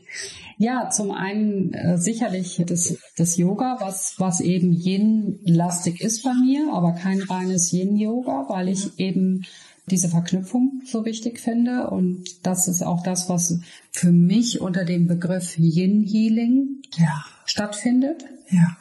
[0.61, 6.71] Ja, zum einen äh, sicherlich das, das Yoga, was, was eben Yin-lastig ist bei mir,
[6.71, 9.43] aber kein reines Yin-Yoga, weil ich eben
[9.87, 11.89] diese Verknüpfung so wichtig finde.
[11.89, 13.59] Und das ist auch das, was
[13.91, 17.25] für mich unter dem Begriff Yin Healing ja.
[17.45, 18.25] stattfindet.
[18.51, 18.77] Ja.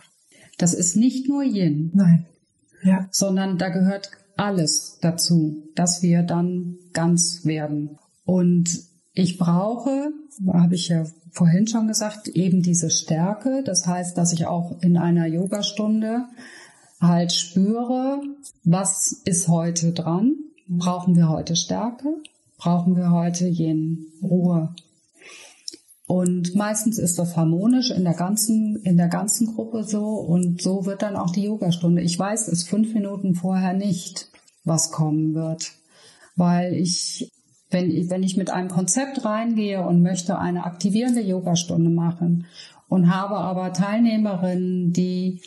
[0.59, 1.93] Das ist nicht nur Yin.
[1.95, 2.27] Nein.
[2.83, 3.09] Ja.
[3.11, 7.99] Sondern da gehört alles dazu, dass wir dann ganz werden.
[8.27, 8.69] Und
[9.15, 10.13] ich brauche,
[10.53, 13.63] habe ich ja vorhin schon gesagt, eben diese Stärke.
[13.65, 16.27] Das heißt, dass ich auch in einer Yogastunde
[17.01, 18.21] halt spüre,
[18.65, 20.35] was ist heute dran?
[20.69, 22.09] Brauchen wir heute Stärke?
[22.59, 24.75] Brauchen wir heute jenen Ruhe?
[26.11, 30.05] Und meistens ist das harmonisch in der ganzen, in der ganzen Gruppe so.
[30.07, 32.03] Und so wird dann auch die Yogastunde.
[32.03, 34.29] Ich weiß es fünf Minuten vorher nicht,
[34.65, 35.71] was kommen wird.
[36.35, 37.31] Weil ich,
[37.71, 42.47] wenn ich, wenn ich mit einem Konzept reingehe und möchte eine aktivierende Yogastunde machen
[42.89, 45.41] und habe aber Teilnehmerinnen, die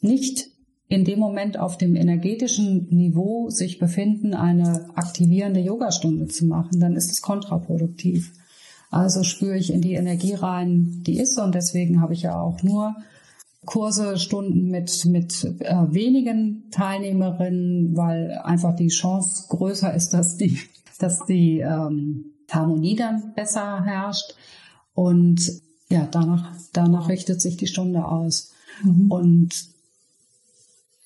[0.00, 0.50] nicht
[0.88, 6.94] in dem Moment auf dem energetischen Niveau sich befinden, eine aktivierende Yogastunde zu machen, dann
[6.94, 8.32] ist es kontraproduktiv.
[8.90, 12.62] Also spüre ich in die Energie rein, die ist und deswegen habe ich ja auch
[12.62, 12.94] nur
[13.64, 20.60] Kurse, Stunden mit, mit äh, wenigen Teilnehmerinnen, weil einfach die Chance größer ist, dass die,
[20.98, 24.34] dass die ähm, Harmonie dann besser herrscht.
[24.94, 28.52] Und ja, danach, danach richtet sich die Stunde aus.
[28.82, 29.10] Mhm.
[29.10, 29.68] Und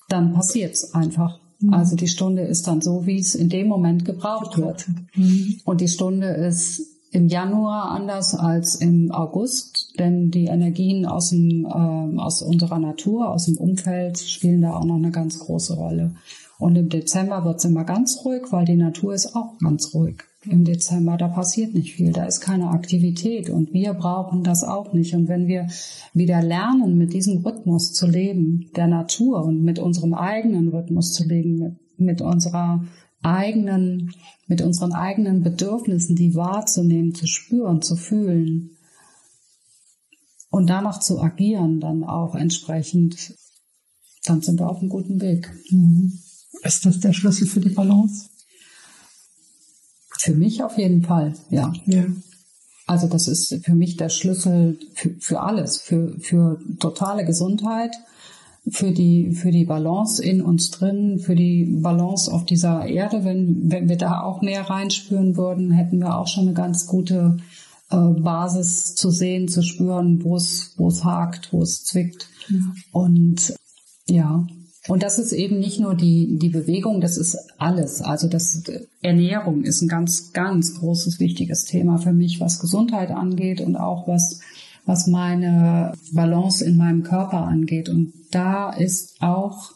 [0.09, 1.39] dann passiert's einfach.
[1.59, 1.73] Mhm.
[1.73, 4.87] Also die Stunde ist dann so, wie es in dem Moment gebraucht wird.
[5.15, 5.61] Mhm.
[5.65, 11.65] Und die Stunde ist im Januar anders als im August, denn die Energien aus, dem,
[11.65, 16.15] äh, aus unserer Natur, aus dem Umfeld spielen da auch noch eine ganz große Rolle.
[16.61, 20.63] Und im Dezember wird's immer ganz ruhig, weil die Natur ist auch ganz ruhig im
[20.63, 25.13] Dezember, da passiert nicht viel, da ist keine Aktivität und wir brauchen das auch nicht.
[25.13, 25.67] Und wenn wir
[26.13, 31.27] wieder lernen, mit diesem Rhythmus zu leben, der Natur und mit unserem eigenen Rhythmus zu
[31.27, 32.83] leben, mit, mit unserer
[33.21, 34.13] eigenen,
[34.47, 38.71] mit unseren eigenen Bedürfnissen, die wahrzunehmen, zu spüren, zu fühlen
[40.49, 43.35] und danach zu agieren, dann auch entsprechend,
[44.25, 45.51] dann sind wir auf einem guten Weg.
[45.69, 46.19] Mhm.
[46.63, 48.29] Ist das der Schlüssel für die Balance?
[50.19, 51.73] Für mich auf jeden Fall, ja.
[51.85, 52.05] ja.
[52.85, 57.95] Also das ist für mich der Schlüssel für, für alles, für, für totale Gesundheit,
[58.69, 63.23] für die, für die Balance in uns drin, für die Balance auf dieser Erde.
[63.23, 67.37] Wenn, wenn wir da auch mehr reinspüren würden, hätten wir auch schon eine ganz gute
[67.89, 72.27] äh, Basis zu sehen, zu spüren, wo es, wo es hakt, wo es zwickt.
[72.49, 72.59] Ja.
[72.91, 73.55] Und
[74.07, 74.45] ja,
[74.87, 78.01] und das ist eben nicht nur die, die Bewegung, das ist alles.
[78.01, 78.63] Also das
[79.01, 84.07] Ernährung ist ein ganz, ganz großes, wichtiges Thema für mich, was Gesundheit angeht und auch
[84.07, 84.39] was,
[84.85, 87.89] was meine Balance in meinem Körper angeht.
[87.89, 89.71] Und da ist auch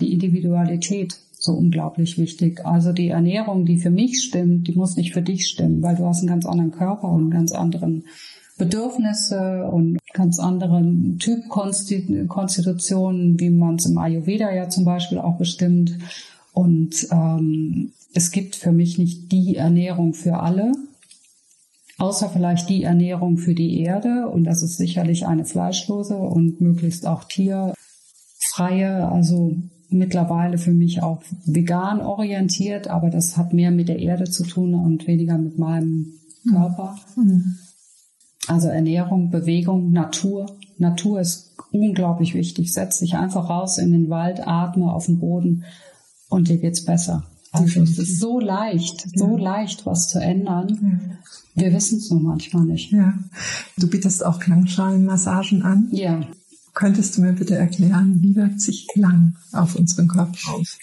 [0.00, 2.64] die Individualität so unglaublich wichtig.
[2.64, 6.06] Also die Ernährung, die für mich stimmt, die muss nicht für dich stimmen, weil du
[6.06, 8.04] hast einen ganz anderen Körper und einen ganz anderen
[8.58, 15.98] Bedürfnisse und ganz anderen Typkonstitutionen, wie man es im Ayurveda ja zum Beispiel auch bestimmt.
[16.52, 20.72] Und ähm, es gibt für mich nicht die Ernährung für alle,
[21.98, 24.28] außer vielleicht die Ernährung für die Erde.
[24.28, 29.54] Und das ist sicherlich eine fleischlose und möglichst auch tierfreie, also
[29.90, 34.74] mittlerweile für mich auch vegan orientiert, aber das hat mehr mit der Erde zu tun
[34.74, 36.14] und weniger mit meinem
[36.48, 36.96] Körper.
[37.16, 37.58] Mhm.
[38.46, 40.46] Also Ernährung, Bewegung, Natur.
[40.78, 42.72] Natur ist unglaublich wichtig.
[42.72, 45.64] Setz dich einfach raus in den Wald, atme auf den Boden
[46.28, 47.24] und dir geht's besser.
[47.52, 49.42] Also es ist so leicht, so ja.
[49.42, 51.18] leicht, was zu ändern.
[51.54, 51.62] Ja.
[51.62, 52.92] Wir wissen es nur manchmal nicht.
[52.92, 53.14] Ja.
[53.78, 55.88] Du bietest auch Klangschalenmassagen an.
[55.90, 56.20] Ja.
[56.74, 60.78] Könntest du mir bitte erklären, wie wirkt sich Klang auf unseren Körper aus?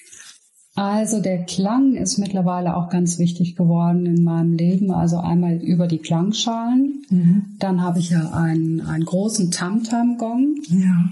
[0.76, 4.92] Also der Klang ist mittlerweile auch ganz wichtig geworden in meinem Leben.
[4.92, 7.04] Also einmal über die Klangschalen.
[7.10, 7.46] Mhm.
[7.60, 11.12] Dann habe ich ja einen, einen großen Tamtam-Gong, ja.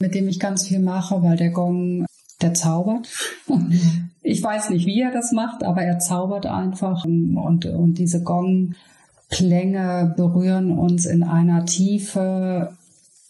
[0.00, 2.04] mit dem ich ganz viel mache, weil der Gong,
[2.42, 3.08] der zaubert.
[3.48, 4.10] Mhm.
[4.22, 7.04] Ich weiß nicht, wie er das macht, aber er zaubert einfach.
[7.04, 12.72] Und, und diese Gong-Klänge berühren uns in einer Tiefe,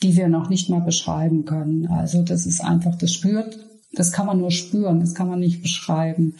[0.02, 1.86] die wir noch nicht mal beschreiben können.
[1.88, 3.65] Also das ist einfach, das spürt
[3.96, 6.34] das kann man nur spüren, das kann man nicht beschreiben.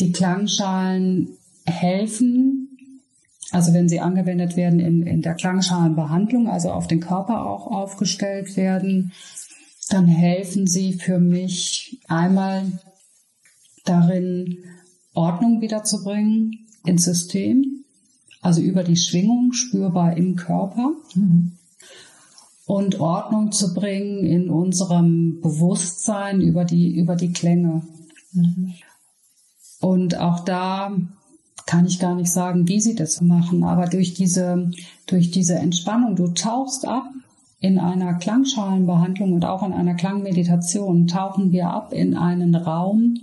[0.00, 1.28] Die Klangschalen
[1.64, 2.78] helfen,
[3.52, 8.56] also wenn sie angewendet werden in, in der Klangschalenbehandlung, also auf den Körper auch aufgestellt
[8.56, 9.12] werden,
[9.88, 12.66] dann helfen sie für mich einmal
[13.84, 14.58] darin,
[15.12, 17.84] Ordnung wiederzubringen ins System,
[18.40, 20.92] also über die Schwingung spürbar im Körper.
[21.14, 21.58] Mhm
[22.70, 27.82] und Ordnung zu bringen in unserem Bewusstsein über die, über die Klänge.
[28.32, 28.74] Mhm.
[29.80, 30.92] Und auch da
[31.66, 34.70] kann ich gar nicht sagen, wie sie das machen, aber durch diese,
[35.06, 37.10] durch diese Entspannung, du tauchst ab
[37.58, 43.18] in einer Klangschalenbehandlung und auch in einer Klangmeditation, tauchen wir ab in einen Raum,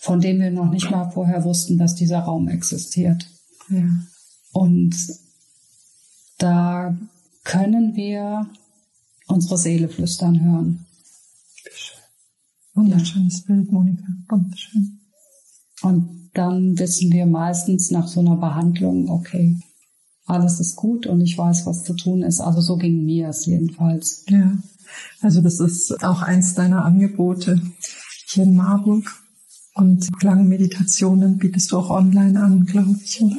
[0.00, 3.28] von dem wir noch nicht mal vorher wussten, dass dieser Raum existiert.
[3.68, 3.84] Ja.
[4.54, 4.96] Und
[6.38, 6.96] da
[7.46, 8.46] können wir
[9.28, 10.86] unsere Seele flüstern hören.
[12.74, 13.44] Wunderschönes.
[13.44, 14.04] Bild, Monika.
[14.28, 15.00] Wunderschön.
[15.82, 19.58] Und dann wissen wir meistens nach so einer Behandlung, okay,
[20.26, 22.40] alles ist gut und ich weiß, was zu tun ist.
[22.40, 24.24] Also so ging mir es jedenfalls.
[24.28, 24.58] Ja,
[25.20, 27.62] also das ist auch eins deiner Angebote
[28.26, 29.04] hier in Marburg.
[29.74, 33.36] Und Klangmeditationen bietest du auch online an, glaube ich, oder?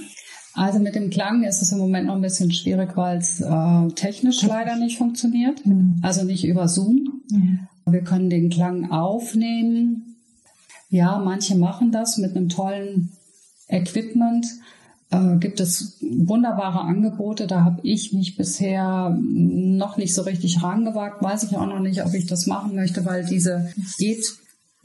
[0.58, 3.88] Also mit dem Klang ist es im Moment noch ein bisschen schwierig, weil es äh,
[3.94, 5.64] technisch leider nicht funktioniert.
[5.66, 6.00] Mhm.
[6.02, 7.22] Also nicht über Zoom.
[7.30, 7.60] Mhm.
[7.86, 10.16] Wir können den Klang aufnehmen.
[10.90, 13.12] Ja, manche machen das mit einem tollen
[13.68, 14.48] Equipment.
[15.12, 17.46] Äh, gibt es wunderbare Angebote.
[17.46, 21.22] Da habe ich mich bisher noch nicht so richtig rangewagt.
[21.22, 24.26] Weiß ich auch noch nicht, ob ich das machen möchte, weil diese geht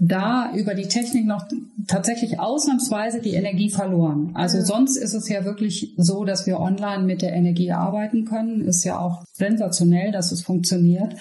[0.05, 1.47] da über die Technik noch
[1.87, 4.33] tatsächlich ausnahmsweise die Energie verloren.
[4.35, 4.65] Also ja.
[4.65, 8.63] sonst ist es ja wirklich so, dass wir online mit der Energie arbeiten können.
[8.63, 11.15] Ist ja auch sensationell, dass es funktioniert.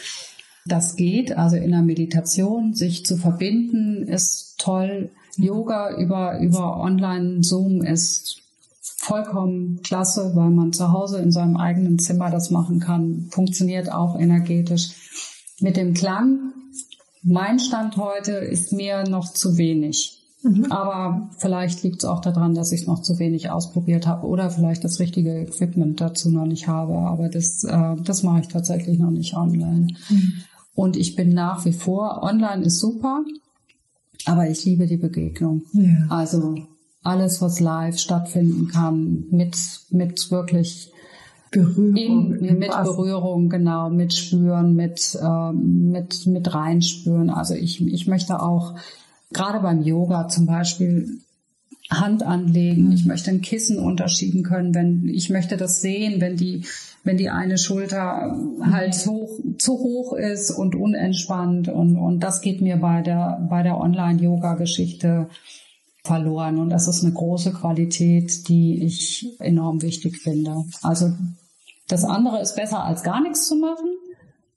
[0.65, 5.11] Das geht, also in der Meditation sich zu verbinden, ist toll.
[5.37, 8.41] Yoga über, über Online-Zoom ist
[8.81, 13.27] vollkommen klasse, weil man zu Hause in seinem eigenen Zimmer das machen kann.
[13.29, 14.89] Funktioniert auch energetisch.
[15.59, 16.51] Mit dem Klang
[17.23, 20.17] mein Stand heute ist mir noch zu wenig.
[20.43, 20.71] Mhm.
[20.71, 24.83] Aber vielleicht liegt es auch daran, dass ich noch zu wenig ausprobiert habe oder vielleicht
[24.83, 26.95] das richtige Equipment dazu noch nicht habe.
[26.95, 29.87] Aber das, äh, das mache ich tatsächlich noch nicht online.
[30.09, 30.33] Mhm.
[30.73, 33.23] Und ich bin nach wie vor, online ist super,
[34.25, 35.63] aber ich liebe die Begegnung.
[35.73, 36.07] Ja.
[36.09, 36.55] Also
[37.03, 39.57] alles, was live stattfinden kann, mit,
[39.89, 40.91] mit wirklich
[41.51, 42.35] Berührung.
[42.35, 47.29] In, mit Berührung, genau, mit Spüren, mit, ähm, mit, mit reinspüren.
[47.29, 48.75] Also ich, ich möchte auch,
[49.33, 51.19] gerade beim Yoga zum Beispiel,
[51.91, 52.91] Hand anlegen.
[52.93, 56.63] Ich möchte ein Kissen unterschieden können, wenn ich möchte das sehen, wenn die
[57.03, 62.61] wenn die eine Schulter halt hoch, zu hoch ist und unentspannt und und das geht
[62.61, 65.27] mir bei der bei der Online Yoga Geschichte
[66.03, 70.63] verloren und das ist eine große Qualität, die ich enorm wichtig finde.
[70.81, 71.13] Also
[71.91, 73.89] das andere ist besser als gar nichts zu machen.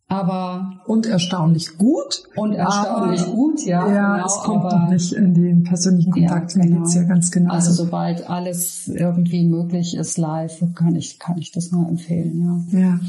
[0.06, 2.24] Aber und erstaunlich gut.
[2.36, 3.88] Und erstaunlich aber, gut, ja.
[3.88, 6.54] Ja, genau, es kommt aber, noch nicht in den persönlichen Kontakt.
[6.54, 6.86] Ja, genau.
[6.86, 7.52] ja ganz genau.
[7.52, 12.66] Also sobald alles irgendwie möglich ist live, kann ich kann ich das nur empfehlen.
[12.70, 12.80] Ja.
[12.80, 13.00] Ja.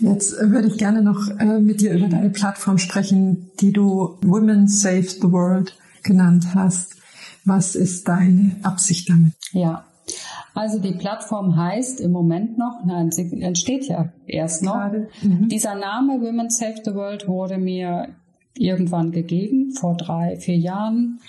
[0.00, 4.66] Jetzt würde ich gerne noch äh, mit dir über deine Plattform sprechen, die du Women
[4.66, 6.96] Save the World genannt hast.
[7.44, 9.34] Was ist deine Absicht damit?
[9.52, 9.84] Ja,
[10.54, 14.90] also die Plattform heißt im Moment noch, nein, sie entsteht ja erst noch.
[15.22, 15.48] Mhm.
[15.48, 18.08] Dieser Name Women Save the World wurde mir
[18.56, 21.20] irgendwann gegeben, vor drei, vier Jahren,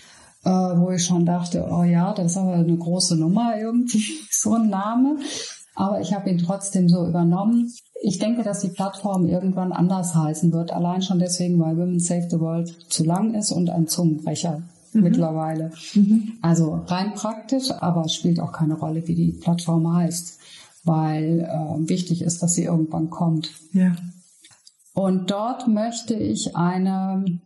[0.44, 4.54] äh, wo ich schon dachte, oh ja, das ist aber eine große Nummer irgendwie, so
[4.56, 5.18] ein Name.
[5.76, 7.72] Aber ich habe ihn trotzdem so übernommen.
[8.04, 12.28] Ich denke, dass die Plattform irgendwann anders heißen wird, allein schon deswegen, weil Women Save
[12.30, 14.64] the World zu lang ist und ein Zungenbrecher
[14.94, 15.04] mhm.
[15.04, 15.72] mittlerweile.
[15.94, 16.34] Mhm.
[16.42, 20.40] Also rein praktisch, aber es spielt auch keine Rolle, wie die Plattform heißt,
[20.84, 23.52] weil äh, wichtig ist, dass sie irgendwann kommt.
[23.74, 23.96] Ja.
[24.94, 27.40] Und dort möchte ich eine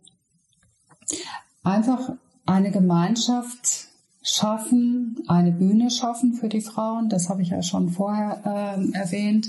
[1.62, 2.12] einfach
[2.46, 3.88] eine Gemeinschaft
[4.22, 7.08] schaffen, eine Bühne schaffen für die Frauen.
[7.08, 9.48] Das habe ich ja schon vorher äh, erwähnt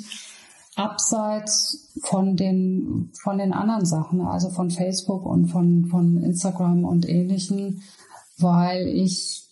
[0.77, 7.09] abseits von den, von den anderen Sachen, also von Facebook und von, von Instagram und
[7.09, 7.81] ähnlichen,
[8.37, 9.43] weil ich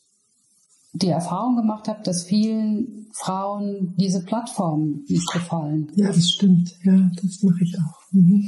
[0.94, 5.92] die Erfahrung gemacht habe, dass vielen Frauen diese Plattformen nicht gefallen.
[5.96, 6.74] Ja, das stimmt.
[6.84, 8.12] Ja, das mache ich auch.
[8.12, 8.46] Mhm.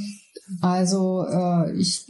[0.60, 2.06] Also äh, ich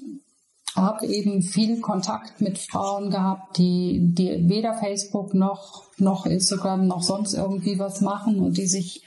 [0.76, 7.02] habe eben viel Kontakt mit Frauen gehabt, die, die weder Facebook noch, noch Instagram noch
[7.02, 9.02] sonst irgendwie was machen und die sich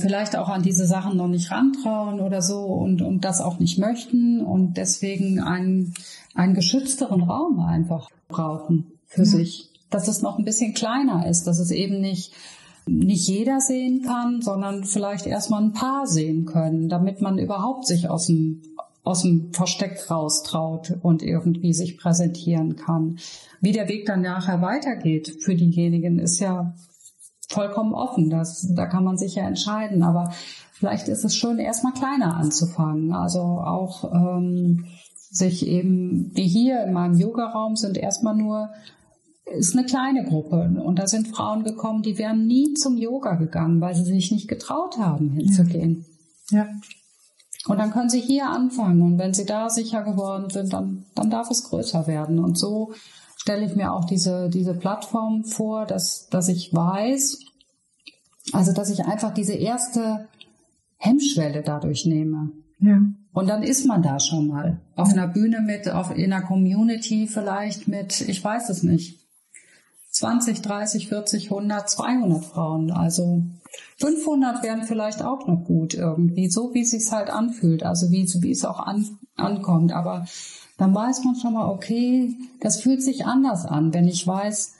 [0.00, 3.78] vielleicht auch an diese Sachen noch nicht rantrauen oder so und, und das auch nicht
[3.78, 5.94] möchten und deswegen einen,
[6.34, 9.26] einen geschützteren Raum einfach brauchen für ja.
[9.26, 9.70] sich.
[9.90, 12.32] Dass es noch ein bisschen kleiner ist, dass es eben nicht,
[12.86, 18.08] nicht jeder sehen kann, sondern vielleicht erstmal ein paar sehen können, damit man überhaupt sich
[18.08, 18.62] aus dem,
[19.02, 23.18] aus dem Versteck raustraut und irgendwie sich präsentieren kann.
[23.60, 26.74] Wie der Weg dann nachher weitergeht für diejenigen ist ja
[27.48, 28.30] vollkommen offen.
[28.30, 30.02] Das, da kann man sich ja entscheiden.
[30.02, 30.32] Aber
[30.72, 33.12] vielleicht ist es schön, erstmal kleiner anzufangen.
[33.12, 34.84] Also auch ähm,
[35.30, 38.70] sich eben, wie hier in meinem Yoga-Raum sind erstmal nur
[39.56, 43.80] ist eine kleine Gruppe und da sind Frauen gekommen, die wären nie zum Yoga gegangen,
[43.80, 46.04] weil sie sich nicht getraut haben, hinzugehen.
[46.50, 46.66] Ja.
[47.66, 51.30] Und dann können sie hier anfangen und wenn sie da sicher geworden sind, dann, dann
[51.30, 52.38] darf es größer werden.
[52.38, 52.92] Und so
[53.38, 57.38] stelle ich mir auch diese, diese Plattform vor, dass, dass ich weiß,
[58.52, 60.28] also dass ich einfach diese erste
[60.96, 62.50] Hemmschwelle dadurch nehme.
[62.80, 63.00] Ja.
[63.32, 64.80] Und dann ist man da schon mal.
[64.96, 69.20] Auf einer Bühne mit, auf, in einer Community vielleicht mit, ich weiß es nicht,
[70.10, 72.90] 20, 30, 40, 100, 200 Frauen.
[72.90, 73.44] Also
[73.98, 78.26] 500 wären vielleicht auch noch gut irgendwie, so wie es sich halt anfühlt, also wie,
[78.42, 79.92] wie es auch an, ankommt.
[79.92, 80.26] Aber
[80.78, 84.74] dann weiß man schon mal, okay, das fühlt sich anders an, wenn ich weiß,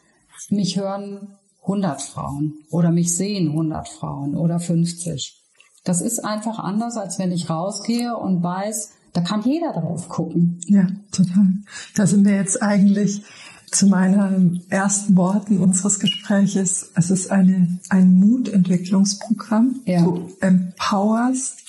[0.48, 5.42] mich hören 100 Frauen oder mich sehen 100 Frauen oder 50.
[5.84, 10.60] Das ist einfach anders, als wenn ich rausgehe und weiß, da kann jeder drauf gucken.
[10.66, 11.48] Ja, total.
[11.94, 13.22] Da sind wir jetzt eigentlich
[13.70, 16.90] zu meinen ersten Worten unseres Gespräches.
[16.94, 19.80] Es ist eine, ein Mutentwicklungsprogramm.
[19.84, 20.02] Ja.
[20.02, 21.67] Du empowerst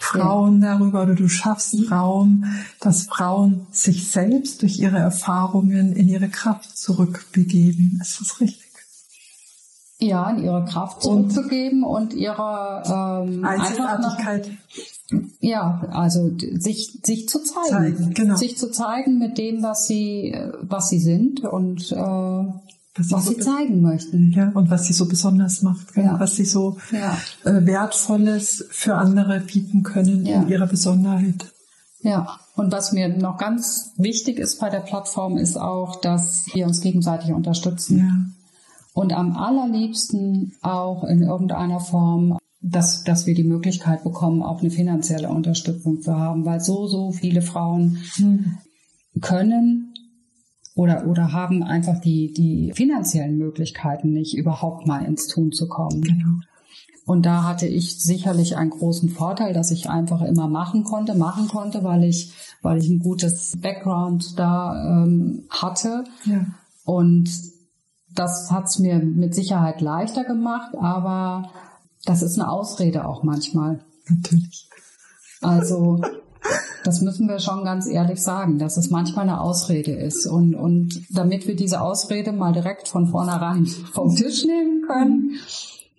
[0.00, 2.44] Frauen darüber oder du schaffst Raum,
[2.80, 7.98] dass Frauen sich selbst durch ihre Erfahrungen in ihre Kraft zurückbegeben.
[8.00, 8.70] Ist das richtig?
[10.02, 14.50] Ja, in ihre Kraft zurückzugeben und, und ihre ähm, Einzigartigkeit.
[15.40, 18.36] Ja, also sich sich zu zeigen, zeigen genau.
[18.36, 22.44] sich zu zeigen mit dem, was sie was sie sind und äh,
[22.96, 24.32] was, was sie so zeigen möchten.
[24.32, 26.18] Ja, und was sie so besonders macht, ja.
[26.18, 27.16] was sie so ja.
[27.44, 30.42] äh, wertvolles für andere bieten können ja.
[30.42, 31.52] in ihrer Besonderheit.
[32.02, 36.66] Ja, und was mir noch ganz wichtig ist bei der Plattform ist auch, dass wir
[36.66, 37.98] uns gegenseitig unterstützen.
[37.98, 38.14] Ja.
[38.92, 44.70] Und am allerliebsten auch in irgendeiner Form dass, dass wir die Möglichkeit bekommen, auch eine
[44.70, 48.58] finanzielle Unterstützung zu haben, weil so, so viele Frauen mhm.
[49.20, 49.89] können
[50.80, 56.00] oder, oder haben einfach die, die finanziellen Möglichkeiten nicht, überhaupt mal ins Tun zu kommen.
[56.00, 56.40] Genau.
[57.04, 61.48] Und da hatte ich sicherlich einen großen Vorteil, dass ich einfach immer machen konnte, machen
[61.48, 66.04] konnte, weil ich, weil ich ein gutes Background da ähm, hatte.
[66.24, 66.46] Ja.
[66.86, 67.28] Und
[68.14, 71.50] das hat's mir mit Sicherheit leichter gemacht, aber
[72.06, 73.80] das ist eine Ausrede auch manchmal.
[74.08, 74.66] Natürlich.
[75.42, 76.00] Also,
[76.84, 80.26] das müssen wir schon ganz ehrlich sagen, dass es manchmal eine Ausrede ist.
[80.26, 85.36] Und, und damit wir diese Ausrede mal direkt von vornherein vom Tisch nehmen können,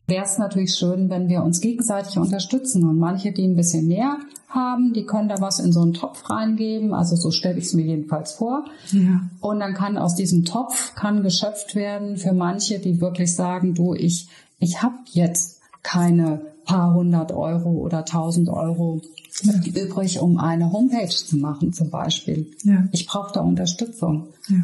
[0.07, 2.87] wäre es natürlich schön, wenn wir uns gegenseitig unterstützen.
[2.87, 4.17] Und manche, die ein bisschen mehr
[4.49, 6.93] haben, die können da was in so einen Topf reingeben.
[6.93, 8.65] Also so stelle ich es mir jedenfalls vor.
[8.91, 9.21] Ja.
[9.39, 13.93] Und dann kann aus diesem Topf kann geschöpft werden für manche, die wirklich sagen, du,
[13.93, 14.27] ich,
[14.59, 19.01] ich habe jetzt keine paar hundert Euro oder tausend Euro
[19.41, 19.53] ja.
[19.73, 22.51] übrig, um eine Homepage zu machen zum Beispiel.
[22.63, 22.87] Ja.
[22.91, 24.29] Ich brauche da Unterstützung.
[24.47, 24.57] Ja.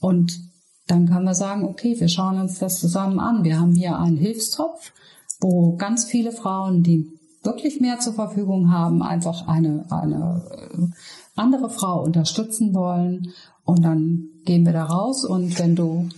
[0.00, 0.38] Und
[0.86, 3.44] dann kann man sagen, okay, wir schauen uns das zusammen an.
[3.44, 4.92] Wir haben hier einen Hilfstopf,
[5.40, 10.86] wo ganz viele Frauen, die wirklich mehr zur Verfügung haben, einfach eine, eine äh,
[11.34, 13.32] andere Frau unterstützen wollen.
[13.64, 16.08] Und dann gehen wir da raus und wenn du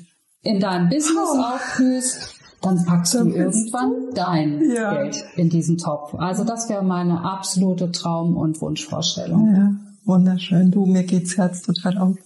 [0.42, 1.40] in deinem Business oh.
[1.40, 2.34] aufblühst,
[2.64, 4.12] dann packst dann du irgendwann du?
[4.14, 4.94] dein ja.
[4.94, 6.14] Geld in diesen Topf.
[6.14, 9.54] Also das wäre meine absolute Traum- und Wunschvorstellung.
[9.54, 10.70] Ja, wunderschön.
[10.70, 12.16] Du, mir geht's Herz total auf.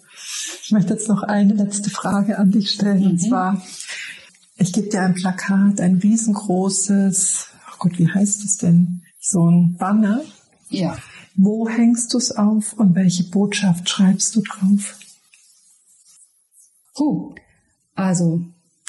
[0.65, 3.03] Ich möchte jetzt noch eine letzte Frage an dich stellen.
[3.03, 3.11] Mhm.
[3.11, 3.63] Und zwar,
[4.57, 9.03] ich gebe dir ein Plakat, ein riesengroßes, ach Gott, wie heißt es denn?
[9.21, 10.23] So ein Banner.
[10.71, 10.97] Ja.
[11.37, 14.99] Wo hängst du es auf und welche Botschaft schreibst du drauf?
[16.95, 17.35] Puh.
[17.95, 18.43] Also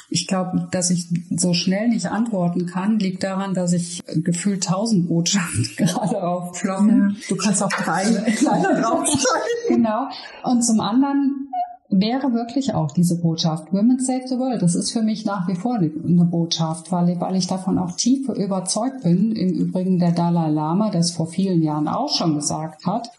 [0.10, 5.08] ich glaube, dass ich so schnell nicht antworten kann, liegt daran, dass ich gefühlt tausend
[5.08, 7.16] Botschaften gerade aufploppen.
[7.16, 8.04] Ja, du kannst auch drei
[8.38, 9.68] kleine draufschreiben.
[9.68, 10.08] genau.
[10.44, 11.50] Und zum anderen
[11.90, 14.62] wäre wirklich auch diese Botschaft Women Save the World.
[14.62, 17.96] Das ist für mich nach wie vor eine Botschaft, weil ich, weil ich davon auch
[17.96, 19.32] tief überzeugt bin.
[19.36, 23.10] Im Übrigen der Dalai Lama, das vor vielen Jahren auch schon gesagt hat,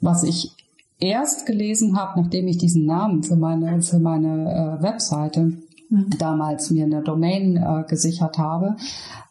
[0.00, 0.52] was ich
[0.98, 5.52] erst gelesen habe, nachdem ich diesen Namen für meine für meine äh, Webseite
[5.88, 6.10] mhm.
[6.18, 8.76] damals mir eine Domain äh, gesichert habe.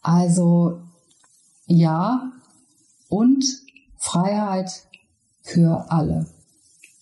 [0.01, 0.79] Also
[1.67, 2.31] ja
[3.09, 3.43] und
[3.97, 4.83] Freiheit
[5.41, 6.27] für alle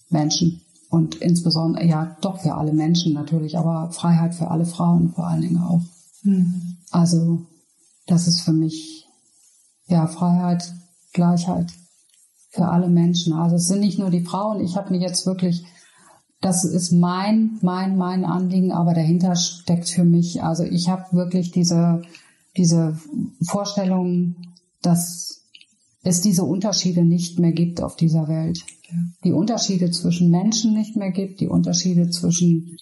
[0.10, 5.28] Menschen und insbesondere ja doch für alle Menschen natürlich, aber Freiheit für alle Frauen vor
[5.28, 5.82] allen Dingen auch.
[6.24, 6.78] Mhm.
[6.92, 7.42] Also
[8.06, 9.08] das ist für mich
[9.88, 10.74] ja Freiheit,
[11.14, 11.74] Gleichheit
[12.50, 13.34] für alle Menschen.
[13.34, 14.62] Also es sind nicht nur die Frauen.
[14.62, 15.66] Ich habe mir jetzt wirklich
[16.44, 21.52] das ist mein, mein, mein Anliegen, aber dahinter steckt für mich, also ich habe wirklich
[21.52, 22.02] diese,
[22.58, 23.00] diese
[23.42, 24.36] Vorstellung,
[24.82, 25.46] dass
[26.04, 28.66] es diese Unterschiede nicht mehr gibt auf dieser Welt.
[29.24, 32.78] Die Unterschiede zwischen Menschen nicht mehr gibt, die Unterschiede zwischen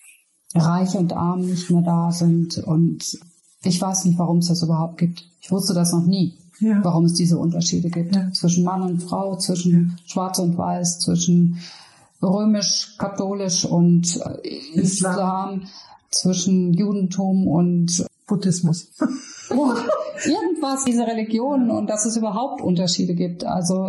[0.55, 2.57] Reich und Arm nicht mehr da sind.
[2.57, 3.20] Und
[3.64, 5.30] ich weiß nicht, warum es das überhaupt gibt.
[5.39, 6.84] Ich wusste das noch nie, ja.
[6.84, 8.16] warum es diese Unterschiede gibt.
[8.16, 8.32] Ja.
[8.34, 9.95] Zwischen Mann und Frau, zwischen ja.
[10.07, 11.59] Schwarz und Weiß, zwischen
[12.22, 15.64] römisch, katholisch und äh, Islam, Islam
[16.10, 18.92] zwischen Judentum und Buddhismus.
[19.50, 19.74] oh,
[20.26, 23.44] irgendwas, diese Religionen und dass es überhaupt Unterschiede gibt.
[23.44, 23.88] Also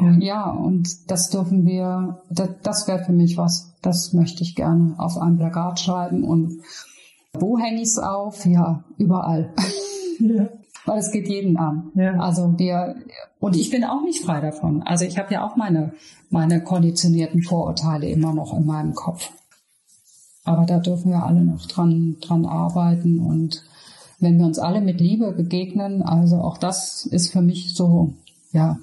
[0.00, 4.54] ja, ja und das dürfen wir, das, das wäre für mich was, das möchte ich
[4.54, 6.62] gerne auf ein Plakat schreiben und
[7.34, 8.44] wo hänge ich es auf?
[8.44, 9.54] Ja, überall.
[10.18, 10.48] Ja.
[10.84, 11.92] Weil es geht jeden an.
[11.94, 12.18] Ja.
[12.18, 12.96] Also wir,
[13.38, 14.82] und ich bin auch nicht frei davon.
[14.82, 15.94] Also ich habe ja auch meine,
[16.30, 19.30] meine konditionierten Vorurteile immer noch in meinem Kopf.
[20.44, 23.62] Aber da dürfen wir alle noch dran, dran arbeiten und
[24.22, 28.14] wenn wir uns alle mit Liebe begegnen, also auch das ist für mich so,
[28.52, 28.78] ja,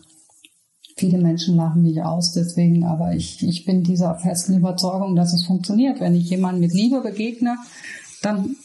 [0.98, 5.46] viele Menschen lachen mich aus deswegen, aber ich, ich bin dieser festen Überzeugung, dass es
[5.46, 6.02] funktioniert.
[6.02, 7.56] Wenn ich jemandem mit Liebe begegne,
[8.22, 8.58] dann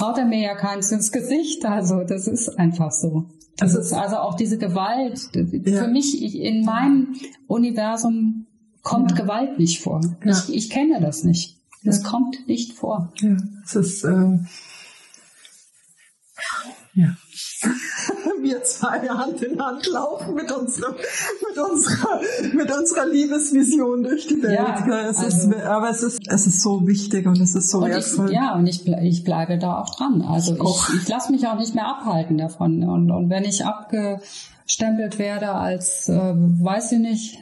[0.00, 1.64] haut er mir ja keins ins Gesicht.
[1.64, 3.26] Also das ist einfach so.
[3.56, 5.30] Das ist also auch diese Gewalt.
[5.34, 5.84] Ja.
[5.84, 7.14] Für mich, ich, in meinem
[7.46, 8.46] Universum
[8.82, 9.16] kommt ja.
[9.16, 10.00] Gewalt nicht vor.
[10.24, 10.32] Ja.
[10.32, 11.56] Ich, ich kenne das nicht.
[11.82, 13.12] Es kommt nicht vor.
[13.20, 14.38] Ja, es ist, äh,
[16.94, 17.16] ja.
[18.46, 22.20] Wir zwei Hand in Hand laufen mit unserer, mit unserer,
[22.52, 24.54] mit unserer Liebesvision durch die Welt.
[24.54, 27.82] Ja, es also, ist, aber es ist, es ist so wichtig und es ist so
[27.82, 28.26] wertvoll.
[28.26, 30.22] Ich, ja, und ich, ich bleibe da auch dran.
[30.22, 32.84] Also ich, ich, ich lasse mich auch nicht mehr abhalten davon.
[32.84, 37.38] Und, und wenn ich abgestempelt werde als, äh, weiß ich nicht,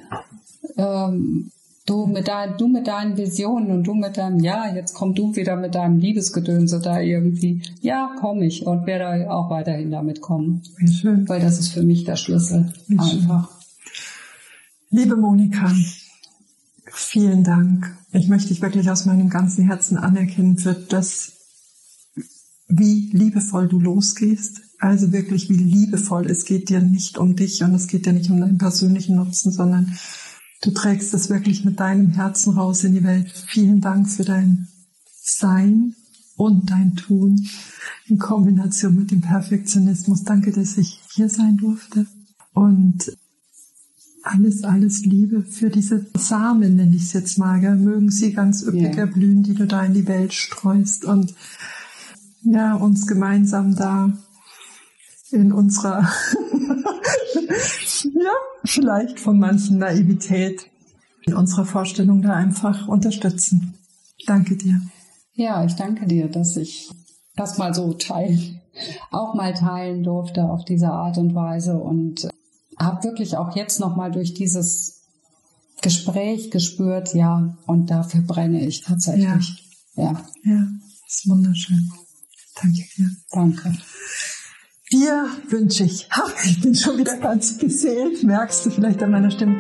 [0.79, 1.51] ähm,
[1.87, 5.37] Du mit, dein, du mit deinen Visionen und du mit deinem, ja, jetzt komm du
[5.37, 7.61] wieder mit deinem Liebesgedönse da irgendwie.
[7.83, 10.63] Ja, komm ich und werde auch weiterhin damit kommen.
[10.91, 11.29] Schön.
[11.29, 12.73] Weil das ist für mich der Schlüssel.
[12.89, 13.51] Einfach.
[14.89, 15.71] Liebe Monika,
[16.87, 17.95] vielen Dank.
[18.13, 21.33] Ich möchte dich wirklich aus meinem ganzen Herzen anerkennen für das,
[22.67, 24.63] wie liebevoll du losgehst.
[24.79, 26.31] Also wirklich, wie liebevoll.
[26.31, 29.53] Es geht dir nicht um dich und es geht dir nicht um deinen persönlichen Nutzen,
[29.53, 29.99] sondern
[30.65, 33.31] Du trägst das wirklich mit deinem Herzen raus in die Welt.
[33.49, 34.69] Vielen Dank für dein
[35.21, 35.95] Sein
[36.37, 37.47] und dein Tun
[38.07, 40.25] in Kombination mit dem Perfektionismus.
[40.25, 42.07] Danke, dass ich hier sein durfte.
[42.55, 43.15] Und
[44.23, 47.61] alles, alles Liebe für diese Samen, nenne ich es jetzt mal.
[47.61, 47.77] Gell?
[47.77, 49.01] Mögen sie ganz üppig yeah.
[49.01, 51.05] erblühen, die du da in die Welt streust.
[51.05, 51.35] Und
[52.43, 54.17] ja, uns gemeinsam da
[55.31, 56.09] in unserer
[58.15, 58.33] ja,
[58.65, 60.71] vielleicht von manchen Naivität
[61.27, 63.75] in unserer Vorstellung da einfach unterstützen.
[64.27, 64.81] Danke dir.
[65.33, 66.91] Ja, ich danke dir, dass ich
[67.37, 68.61] das mal so teilen,
[69.11, 72.29] auch mal teilen durfte auf diese Art und Weise und
[72.79, 75.03] habe wirklich auch jetzt noch mal durch dieses
[75.83, 79.67] Gespräch gespürt, ja, und dafür brenne ich tatsächlich.
[79.97, 80.67] Ja, ja, ja
[81.07, 81.91] ist wunderschön.
[82.61, 83.11] Danke dir.
[83.31, 83.77] Danke.
[84.95, 89.33] Dir wünsche ich, ha, ich bin schon wieder ganz beseelt, merkst du vielleicht an meiner
[89.33, 89.57] Stimme.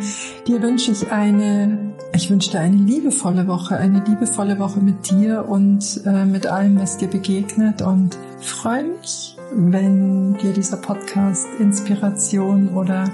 [0.47, 5.49] Dir wünsche ich eine, ich wünsche dir eine liebevolle Woche, eine liebevolle Woche mit dir
[5.49, 12.69] und äh, mit allem, was dir begegnet und freue mich, wenn dir dieser Podcast Inspiration
[12.69, 13.11] oder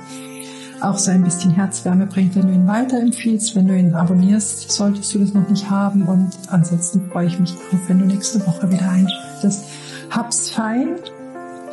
[0.82, 5.14] auch so ein bisschen Herzwärme bringt, wenn du ihn weiterempfiehlst, wenn du ihn abonnierst, solltest
[5.14, 8.70] du das noch nicht haben und ansonsten freue ich mich drauf, wenn du nächste Woche
[8.70, 9.64] wieder einschaltest.
[10.10, 10.96] Hab's fein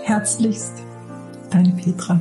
[0.08, 0.72] Herzlichst,
[1.50, 2.18] deine Petra.